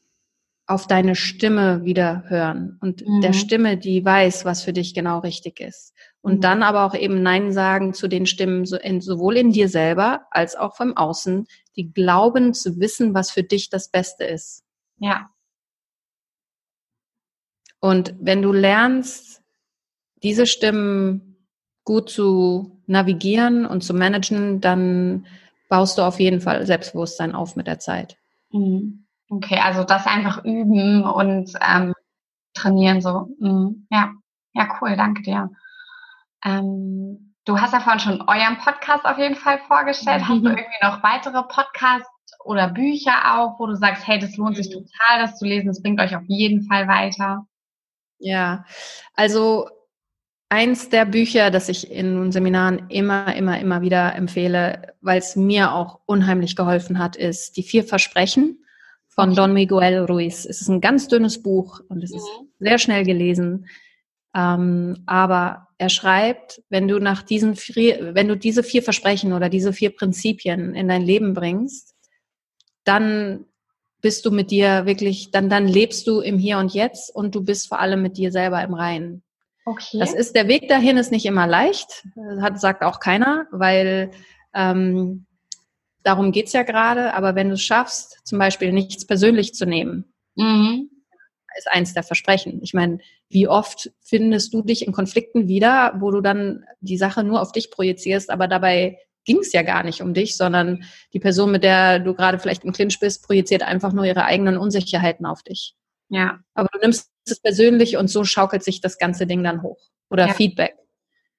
[0.66, 3.20] auf deine Stimme wieder hören und mhm.
[3.20, 5.92] der Stimme, die weiß, was für dich genau richtig ist.
[6.23, 6.41] Und mhm.
[6.41, 10.77] dann aber auch eben Nein sagen zu den Stimmen, sowohl in dir selber als auch
[10.77, 11.47] vom Außen,
[11.77, 14.64] die glauben zu wissen, was für dich das Beste ist.
[14.99, 15.31] Ja.
[17.81, 19.43] Und wenn du lernst,
[20.23, 21.49] diese Stimmen
[21.85, 25.27] gut zu navigieren und zu managen, dann
[25.68, 28.16] baust du auf jeden Fall Selbstbewusstsein auf mit der Zeit.
[28.53, 29.07] Mhm.
[29.29, 31.95] Okay, also das einfach üben und ähm,
[32.55, 33.35] trainieren so.
[33.41, 33.87] Mhm.
[33.91, 34.12] Ja,
[34.53, 35.51] ja, cool, danke dir.
[36.45, 40.22] Ähm, du hast ja vorhin schon euren Podcast auf jeden Fall vorgestellt.
[40.22, 42.09] Hast du irgendwie noch weitere Podcasts
[42.45, 44.84] oder Bücher auch, wo du sagst, hey, das lohnt sich mhm.
[44.84, 47.47] total, das zu lesen, das bringt euch auf jeden Fall weiter?
[48.18, 48.64] Ja,
[49.14, 49.68] also
[50.49, 55.72] eins der Bücher, das ich in Seminaren immer, immer, immer wieder empfehle, weil es mir
[55.72, 58.59] auch unheimlich geholfen hat, ist Die vier Versprechen
[59.09, 59.34] von.
[59.34, 60.45] Don Miguel Ruiz.
[60.45, 62.16] Es ist ein ganz dünnes Buch und es mhm.
[62.16, 62.28] ist
[62.59, 63.66] sehr schnell gelesen.
[64.34, 69.49] Ähm, aber er schreibt, wenn du nach diesen vier, wenn du diese vier Versprechen oder
[69.49, 71.95] diese vier Prinzipien in dein Leben bringst,
[72.85, 73.47] dann
[74.01, 77.43] bist du mit dir wirklich, dann, dann lebst du im Hier und Jetzt und du
[77.43, 79.24] bist vor allem mit dir selber im Reinen.
[79.64, 79.99] Okay.
[79.99, 82.05] Das ist, der Weg dahin ist nicht immer leicht,
[82.41, 84.12] hat, sagt auch keiner, weil
[84.55, 85.26] ähm,
[86.05, 90.12] darum geht's ja gerade, aber wenn du es schaffst, zum Beispiel nichts persönlich zu nehmen,
[90.37, 90.91] mhm.
[91.57, 92.61] Ist eins der Versprechen.
[92.62, 92.98] Ich meine,
[93.28, 97.53] wie oft findest du dich in Konflikten wieder, wo du dann die Sache nur auf
[97.53, 101.62] dich projizierst, aber dabei ging es ja gar nicht um dich, sondern die Person, mit
[101.62, 105.74] der du gerade vielleicht im Clinch bist, projiziert einfach nur ihre eigenen Unsicherheiten auf dich.
[106.09, 106.40] Ja.
[106.55, 109.78] Aber du nimmst es persönlich und so schaukelt sich das ganze Ding dann hoch.
[110.11, 110.34] Oder ja.
[110.34, 110.76] Feedback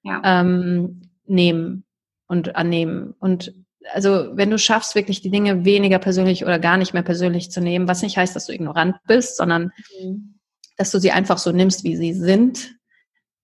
[0.03, 0.21] ja.
[0.23, 1.85] Ähm, nehmen
[2.27, 3.13] und annehmen.
[3.19, 3.53] Und
[3.91, 7.61] also wenn du schaffst, wirklich die Dinge weniger persönlich oder gar nicht mehr persönlich zu
[7.61, 9.71] nehmen, was nicht heißt, dass du ignorant bist, sondern
[10.01, 10.39] mhm.
[10.77, 12.75] dass du sie einfach so nimmst, wie sie sind,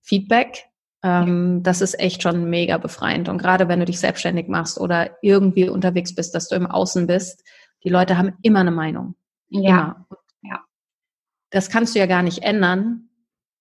[0.01, 0.69] Feedback,
[1.03, 3.29] ähm, das ist echt schon mega befreiend.
[3.29, 7.07] Und gerade wenn du dich selbstständig machst oder irgendwie unterwegs bist, dass du im Außen
[7.07, 7.43] bist,
[7.83, 9.15] die Leute haben immer eine Meinung.
[9.49, 10.05] Ja.
[10.41, 10.63] Ja.
[11.51, 13.09] Das kannst du ja gar nicht ändern.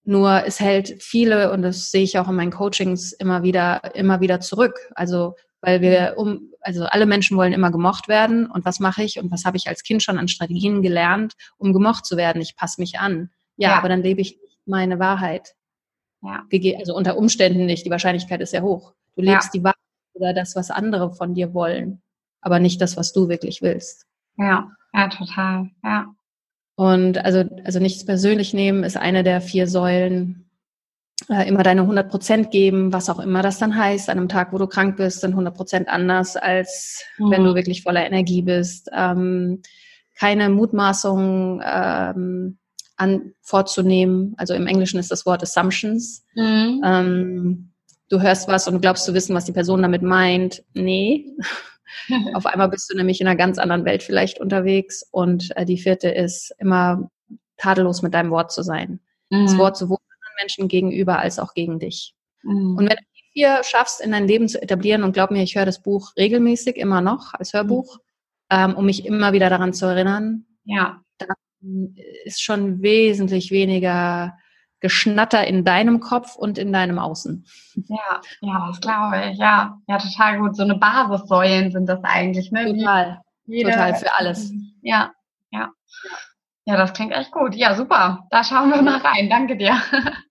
[0.05, 4.21] Nur es hält viele, und das sehe ich auch in meinen Coachings immer wieder, immer
[4.21, 4.75] wieder zurück.
[4.95, 8.47] Also weil wir um, also alle Menschen wollen immer gemocht werden.
[8.47, 11.73] Und was mache ich und was habe ich als Kind schon an Strategien gelernt, um
[11.73, 12.41] gemocht zu werden?
[12.43, 13.31] Ich passe mich an.
[13.57, 15.55] Ja, ja, aber dann lebe ich meine Wahrheit.
[16.23, 16.45] Ja.
[16.79, 17.87] Also unter Umständen nicht.
[17.87, 18.95] Die Wahrscheinlichkeit ist sehr hoch.
[19.17, 19.61] Du lebst ja.
[19.61, 19.77] die Wahrheit
[20.15, 22.03] oder das, was andere von dir wollen,
[22.41, 24.07] aber nicht das, was du wirklich willst.
[24.37, 25.71] Ja, ja, total.
[25.83, 26.15] Ja.
[26.77, 30.48] Und also, also nichts persönlich nehmen ist eine der vier Säulen.
[31.29, 34.09] Äh, immer deine 100 Prozent geben, was auch immer das dann heißt.
[34.09, 37.31] An einem Tag, wo du krank bist, sind 100 Prozent anders, als mhm.
[37.31, 38.89] wenn du wirklich voller Energie bist.
[38.97, 39.63] Ähm,
[40.17, 42.59] keine Mutmaßungen ähm,
[42.97, 44.35] an, vorzunehmen.
[44.37, 46.25] Also im Englischen ist das Wort Assumptions.
[46.35, 46.83] Mhm.
[46.85, 47.73] Ähm,
[48.09, 50.63] du hörst was und glaubst zu wissen, was die Person damit meint.
[50.73, 51.27] Nee.
[52.35, 55.05] Auf einmal bist du nämlich in einer ganz anderen Welt vielleicht unterwegs.
[55.11, 57.11] Und äh, die vierte ist immer
[57.57, 59.01] tadellos mit deinem Wort zu sein.
[59.31, 59.47] Mhm.
[59.47, 59.99] Das Wort sowohl
[60.41, 62.15] Menschen gegenüber als auch gegen dich.
[62.43, 62.77] Mhm.
[62.77, 65.57] Und wenn du die vier schaffst, in dein Leben zu etablieren, und glaub mir, ich
[65.57, 68.03] höre das Buch regelmäßig immer noch als Hörbuch, mhm.
[68.51, 71.01] ähm, um mich immer wieder daran zu erinnern, ja.
[71.19, 74.37] dann ist schon wesentlich weniger
[74.81, 77.45] Geschnatter in deinem Kopf und in deinem Außen.
[77.89, 79.39] Ja, ja, das glaube ich.
[79.39, 80.57] Ja, ja, total gut.
[80.57, 82.67] So eine Basissäulen sind das eigentlich, ne?
[82.67, 83.21] Total.
[83.47, 84.53] Jede, total für alles.
[84.83, 85.13] Ja,
[85.51, 85.73] ja.
[86.65, 87.55] Ja, das klingt echt gut.
[87.55, 88.27] Ja, super.
[88.31, 89.31] Da schauen wir mal rein.
[89.31, 89.81] Danke dir.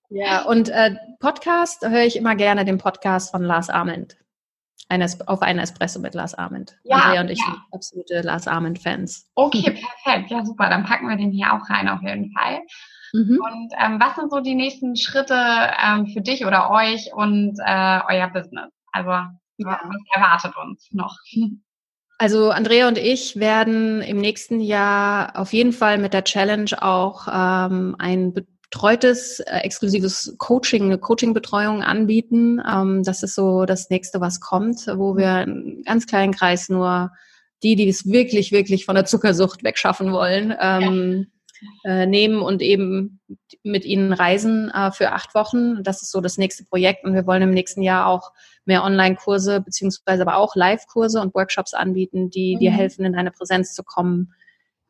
[0.10, 4.18] Ja, und äh, Podcast höre ich immer gerne den Podcast von Lars Ament.
[4.90, 6.78] Eine, auf einen Espresso mit Lars Ament.
[6.84, 7.46] Ja, Andrea und ich ja.
[7.46, 9.30] sind absolute Lars Ament-Fans.
[9.36, 10.32] Okay, perfekt.
[10.32, 10.70] Ja, super.
[10.70, 12.62] Dann packen wir den hier auch rein auf jeden Fall.
[13.12, 13.40] Mhm.
[13.44, 18.00] Und ähm, was sind so die nächsten Schritte ähm, für dich oder euch und äh,
[18.08, 18.72] euer Business?
[18.94, 19.36] Also ja.
[19.58, 21.18] was erwartet uns noch?
[22.20, 27.28] Also Andrea und ich werden im nächsten Jahr auf jeden Fall mit der Challenge auch
[27.32, 28.34] ähm, ein
[28.70, 32.62] betreutes, äh, exklusives Coaching, eine Coaching-Betreuung anbieten.
[32.70, 37.12] Ähm, das ist so das nächste, was kommt, wo wir einen ganz kleinen Kreis nur
[37.64, 41.28] die, die es wirklich, wirklich von der Zuckersucht wegschaffen wollen, ähm,
[41.84, 43.20] äh, nehmen und eben
[43.64, 45.82] mit ihnen reisen äh, für acht Wochen.
[45.84, 48.32] Das ist so das nächste Projekt und wir wollen im nächsten Jahr auch
[48.66, 52.60] mehr Online-Kurse beziehungsweise aber auch Live-Kurse und Workshops anbieten, die mhm.
[52.60, 54.34] dir helfen, in deine Präsenz zu kommen,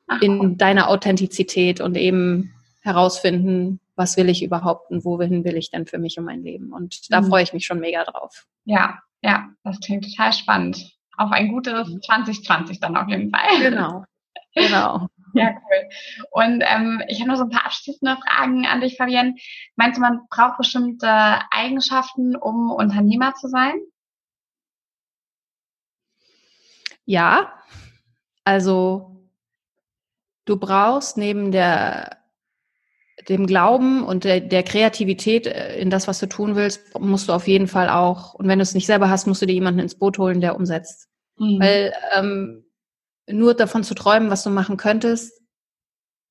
[0.08, 2.54] Ach, in deine Authentizität und eben
[2.88, 6.74] herausfinden, was will ich überhaupt und wohin will ich denn für mich und mein Leben.
[6.74, 7.28] Und da mhm.
[7.28, 8.48] freue ich mich schon mega drauf.
[8.66, 10.98] Ja, ja, das klingt total spannend.
[11.18, 12.82] Auf ein gutes 2020 mhm.
[12.82, 13.60] dann auf jeden Fall.
[13.60, 14.04] Genau,
[14.56, 15.08] genau.
[15.34, 15.90] Ja, cool.
[16.32, 19.36] Und ähm, ich habe noch so ein paar abschließende Fragen an dich, Fabienne.
[19.76, 21.10] Meinst du, man braucht bestimmte
[21.52, 23.76] Eigenschaften, um Unternehmer zu sein?
[27.06, 27.54] Ja,
[28.46, 29.18] also
[30.46, 32.17] du brauchst neben der
[33.30, 37.34] dem Glauben und der, der Kreativität äh, in das, was du tun willst, musst du
[37.34, 39.82] auf jeden Fall auch, und wenn du es nicht selber hast, musst du dir jemanden
[39.82, 41.08] ins Boot holen, der umsetzt.
[41.38, 41.60] Mhm.
[41.60, 42.66] Weil ähm,
[43.30, 45.42] nur davon zu träumen, was du machen könntest,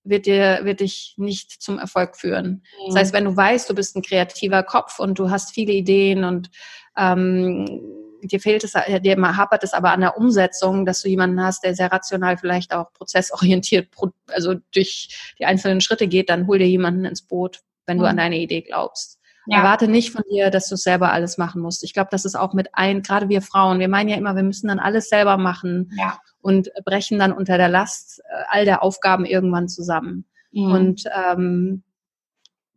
[0.04, 2.62] wird dir, wird dich nicht zum Erfolg führen.
[2.80, 2.86] Mhm.
[2.88, 6.24] Das heißt, wenn du weißt, du bist ein kreativer Kopf und du hast viele Ideen
[6.24, 6.50] und
[6.96, 11.64] ähm, dir fehlt es, dir hapert es aber an der Umsetzung, dass du jemanden hast,
[11.64, 13.88] der sehr rational vielleicht auch prozessorientiert,
[14.28, 18.10] also durch die einzelnen Schritte geht, dann hol dir jemanden ins Boot, wenn du mhm.
[18.10, 19.18] an deine Idee glaubst.
[19.46, 19.58] Ja.
[19.58, 21.84] Erwarte nicht von dir, dass du selber alles machen musst.
[21.84, 24.42] Ich glaube, das ist auch mit ein, gerade wir Frauen, wir meinen ja immer, wir
[24.42, 26.18] müssen dann alles selber machen ja.
[26.40, 30.24] und brechen dann unter der Last äh, all der Aufgaben irgendwann zusammen.
[30.50, 30.72] Mhm.
[30.72, 31.82] Und ähm,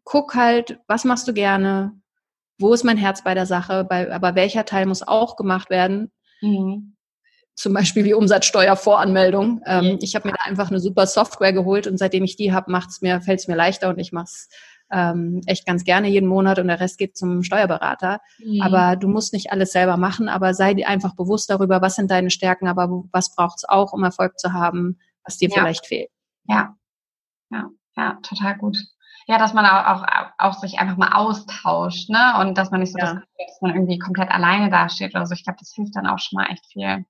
[0.04, 1.99] guck halt, was machst du gerne?
[2.60, 3.84] Wo ist mein Herz bei der Sache?
[3.84, 6.12] Bei, aber welcher Teil muss auch gemacht werden?
[6.42, 6.96] Mhm
[7.60, 9.62] zum Beispiel wie Umsatzsteuervoranmeldung.
[9.66, 12.72] Ähm, ich habe mir da einfach eine super Software geholt und seitdem ich die habe,
[13.02, 14.50] mir, fällt es mir leichter und ich mache es
[14.92, 18.22] ähm, echt ganz gerne jeden Monat und der Rest geht zum Steuerberater.
[18.40, 18.62] Mhm.
[18.62, 22.10] Aber du musst nicht alles selber machen, aber sei dir einfach bewusst darüber, was sind
[22.10, 25.56] deine Stärken, aber was braucht es auch, um Erfolg zu haben, was dir ja.
[25.56, 26.10] vielleicht fehlt.
[26.48, 26.76] Ja,
[27.52, 28.78] ja, ja, total gut.
[29.30, 32.34] Ja, dass man auch, auch, auch sich einfach mal austauscht, ne?
[32.40, 33.14] Und dass man nicht so ja.
[33.14, 35.34] das dass man irgendwie komplett alleine dasteht oder so.
[35.34, 37.06] Ich glaube, das hilft dann auch schon mal echt viel.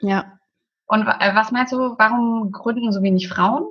[0.00, 0.38] Ja.
[0.86, 3.64] Und äh, was meinst du, warum gründen so wenig Frauen?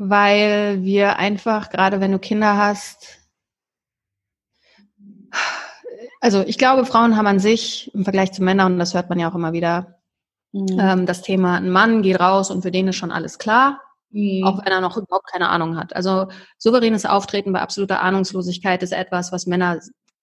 [0.00, 3.18] weil wir einfach, gerade wenn du Kinder hast,
[6.22, 9.18] also ich glaube, Frauen haben an sich im Vergleich zu Männern, und das hört man
[9.18, 9.98] ja auch immer wieder,
[10.52, 10.78] mhm.
[10.80, 13.78] ähm, das Thema, ein Mann geht raus und für den ist schon alles klar,
[14.10, 14.44] mhm.
[14.44, 15.94] auch wenn er noch überhaupt keine Ahnung hat.
[15.94, 19.78] Also souveränes Auftreten bei absoluter Ahnungslosigkeit ist etwas, was Männer,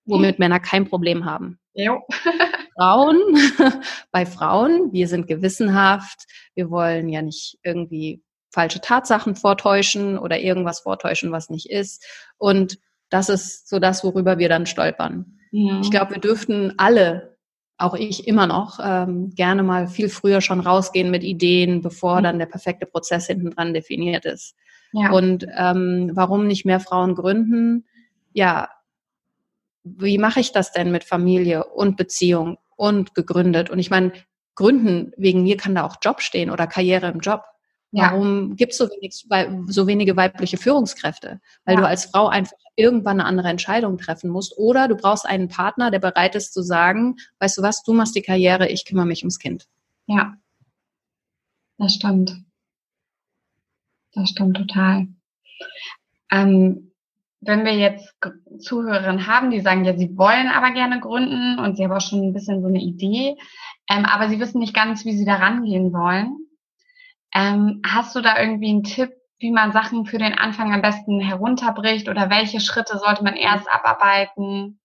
[0.05, 0.43] womit mhm.
[0.43, 1.59] Männer kein Problem haben.
[1.73, 2.01] Jo.
[2.77, 3.17] Frauen,
[4.11, 8.21] bei Frauen, wir sind gewissenhaft, wir wollen ja nicht irgendwie
[8.51, 12.05] falsche Tatsachen vortäuschen oder irgendwas vortäuschen, was nicht ist.
[12.37, 12.77] Und
[13.09, 15.37] das ist so das, worüber wir dann stolpern.
[15.51, 15.79] Ja.
[15.81, 17.36] Ich glaube, wir dürften alle,
[17.77, 22.23] auch ich immer noch, ähm, gerne mal viel früher schon rausgehen mit Ideen, bevor mhm.
[22.23, 24.55] dann der perfekte Prozess hinten dran definiert ist.
[24.93, 25.11] Ja.
[25.11, 27.85] Und ähm, warum nicht mehr Frauen gründen?
[28.33, 28.69] Ja,
[29.83, 33.69] wie mache ich das denn mit Familie und Beziehung und gegründet?
[33.69, 34.11] Und ich meine,
[34.55, 37.43] gründen, wegen mir kann da auch Job stehen oder Karriere im Job.
[37.91, 38.55] Warum ja.
[38.55, 39.25] gibt es so, wenig,
[39.67, 41.39] so wenige weibliche Führungskräfte?
[41.65, 41.81] Weil ja.
[41.81, 44.57] du als Frau einfach irgendwann eine andere Entscheidung treffen musst.
[44.57, 48.15] Oder du brauchst einen Partner, der bereit ist zu sagen, weißt du was, du machst
[48.15, 49.67] die Karriere, ich kümmere mich ums Kind.
[50.05, 50.35] Ja,
[51.77, 52.35] das stimmt.
[54.13, 55.07] Das stimmt total.
[56.31, 56.91] Ähm,
[57.41, 58.15] wenn wir jetzt
[58.59, 62.23] Zuhörerinnen haben, die sagen, ja, sie wollen aber gerne gründen und sie haben auch schon
[62.23, 63.35] ein bisschen so eine Idee,
[63.89, 66.46] ähm, aber sie wissen nicht ganz, wie sie da rangehen wollen.
[67.37, 71.19] Ähm, hast du da irgendwie einen Tipp, wie man Sachen für den Anfang am besten
[71.19, 74.79] herunterbricht oder welche Schritte sollte man erst abarbeiten?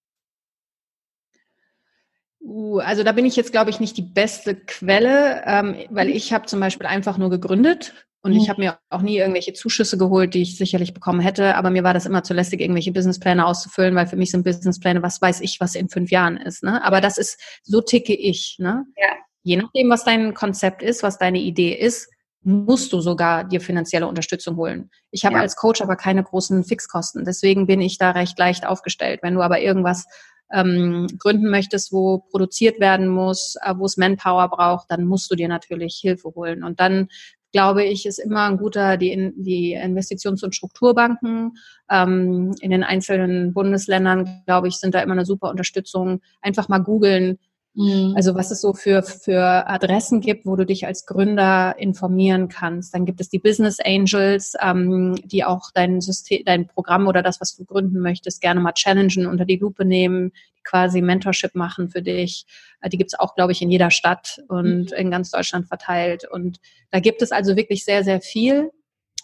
[2.40, 6.14] Uh, also da bin ich jetzt, glaube ich, nicht die beste Quelle, ähm, weil mhm.
[6.14, 8.48] ich habe zum Beispiel einfach nur gegründet und ich mhm.
[8.48, 11.94] habe mir auch nie irgendwelche Zuschüsse geholt, die ich sicherlich bekommen hätte, aber mir war
[11.94, 15.58] das immer zu lästig, irgendwelche Businesspläne auszufüllen, weil für mich sind Businesspläne, was weiß ich,
[15.60, 16.62] was in fünf Jahren ist.
[16.62, 16.84] Ne?
[16.84, 18.56] Aber das ist, so ticke ich.
[18.58, 18.84] Ne?
[18.96, 19.14] Ja.
[19.42, 22.11] Je nachdem, was dein Konzept ist, was deine Idee ist,
[22.44, 24.90] musst du sogar dir finanzielle Unterstützung holen.
[25.10, 25.42] Ich habe ja.
[25.42, 29.20] als Coach aber keine großen Fixkosten, deswegen bin ich da recht leicht aufgestellt.
[29.22, 30.06] Wenn du aber irgendwas
[30.52, 35.34] ähm, gründen möchtest, wo produziert werden muss, äh, wo es Manpower braucht, dann musst du
[35.34, 36.62] dir natürlich Hilfe holen.
[36.62, 37.08] Und dann
[37.52, 41.52] glaube ich, ist immer ein guter, die, die Investitions- und Strukturbanken
[41.90, 46.20] ähm, in den einzelnen Bundesländern, glaube ich, sind da immer eine super Unterstützung.
[46.40, 47.38] Einfach mal googeln,
[47.74, 48.12] Mhm.
[48.16, 52.94] Also was es so für, für Adressen gibt, wo du dich als Gründer informieren kannst.
[52.94, 57.40] Dann gibt es die Business Angels, ähm, die auch dein System, dein Programm oder das,
[57.40, 61.88] was du gründen möchtest, gerne mal challengen, unter die Lupe nehmen, die quasi Mentorship machen
[61.88, 62.44] für dich.
[62.82, 64.96] Äh, die gibt es auch, glaube ich, in jeder Stadt und mhm.
[64.96, 66.28] in ganz Deutschland verteilt.
[66.30, 66.60] Und
[66.90, 68.70] da gibt es also wirklich sehr, sehr viel.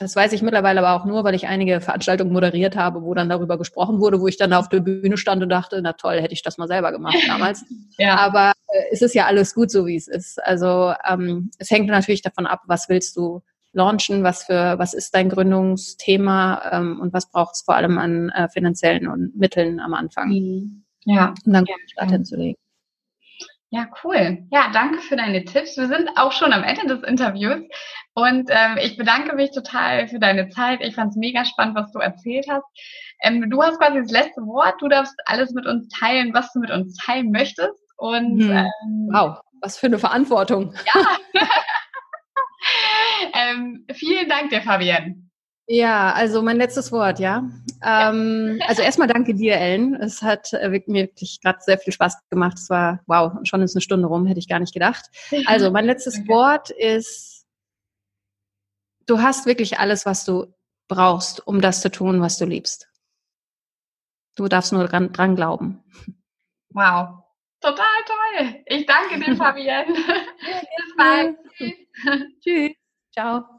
[0.00, 3.28] Das weiß ich mittlerweile aber auch nur, weil ich einige Veranstaltungen moderiert habe, wo dann
[3.28, 6.34] darüber gesprochen wurde, wo ich dann auf der Bühne stand und dachte, na toll, hätte
[6.34, 7.64] ich das mal selber gemacht damals.
[7.98, 8.16] ja.
[8.16, 10.42] Aber äh, es ist ja alles gut, so wie es ist.
[10.44, 13.42] Also ähm, es hängt natürlich davon ab, was willst du
[13.72, 18.28] launchen, was für was ist dein Gründungsthema ähm, und was braucht es vor allem an
[18.30, 20.28] äh, finanziellen und Mitteln am Anfang.
[20.28, 20.84] Mhm.
[21.04, 21.34] Ja.
[21.44, 22.56] Und dann ja, Start hinzulegen.
[23.70, 24.46] Ja, cool.
[24.50, 25.76] Ja, danke für deine Tipps.
[25.76, 27.60] Wir sind auch schon am Ende des Interviews
[28.14, 30.80] und ähm, ich bedanke mich total für deine Zeit.
[30.80, 32.64] Ich fand es mega spannend, was du erzählt hast.
[33.22, 34.80] Ähm, du hast quasi das letzte Wort.
[34.80, 37.78] Du darfst alles mit uns teilen, was du mit uns teilen möchtest.
[37.98, 38.50] Und hm.
[38.50, 40.74] ähm, wow, was für eine Verantwortung.
[40.94, 41.42] Ja.
[43.34, 45.27] ähm, vielen Dank dir, Fabienne.
[45.70, 47.44] Ja, also mein letztes Wort, ja.
[47.84, 49.94] Ähm, also erstmal danke dir, Ellen.
[49.96, 52.56] Es hat äh, mir wirklich gerade sehr viel Spaß gemacht.
[52.56, 55.10] Es war, wow, schon ist eine Stunde rum, hätte ich gar nicht gedacht.
[55.44, 57.46] Also mein letztes Wort ist,
[59.06, 60.46] du hast wirklich alles, was du
[60.88, 62.88] brauchst, um das zu tun, was du liebst.
[64.36, 65.84] Du darfst nur dran, dran glauben.
[66.70, 67.24] Wow,
[67.60, 68.62] total toll.
[68.64, 69.92] Ich danke dir, Fabienne.
[69.92, 71.36] Bis bald.
[72.40, 72.72] Tschüss.
[73.12, 73.57] Ciao.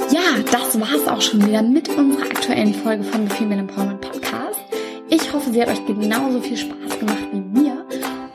[0.00, 4.60] Ja, das war's auch schon wieder mit unserer aktuellen Folge von The Female Empowerment Podcast.
[5.08, 7.84] Ich hoffe, sie hat euch genauso viel Spaß gemacht wie mir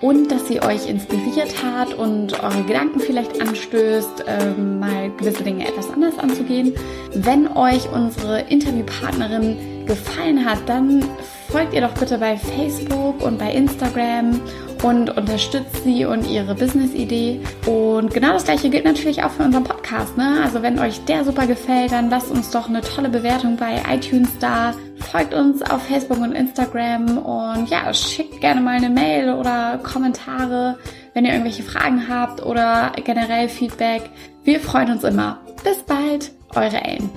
[0.01, 5.68] und dass sie euch inspiriert hat und eure Gedanken vielleicht anstößt, ähm, mal gewisse Dinge
[5.68, 6.74] etwas anders anzugehen.
[7.14, 11.03] Wenn euch unsere Interviewpartnerin gefallen hat, dann
[11.49, 14.39] folgt ihr doch bitte bei Facebook und bei Instagram
[14.84, 17.42] und unterstützt sie und ihre Business-Idee.
[17.66, 20.18] Und genau das gleiche gilt natürlich auch für unseren Podcast.
[20.18, 20.42] Ne?
[20.44, 24.30] Also wenn euch der super gefällt, dann lasst uns doch eine tolle Bewertung bei iTunes
[24.40, 24.74] da.
[25.12, 30.78] Folgt uns auf Facebook und Instagram und ja, schickt gerne mal eine Mail oder Kommentare,
[31.14, 34.10] wenn ihr irgendwelche Fragen habt oder generell Feedback.
[34.44, 35.40] Wir freuen uns immer.
[35.64, 37.10] Bis bald, eure Ellen.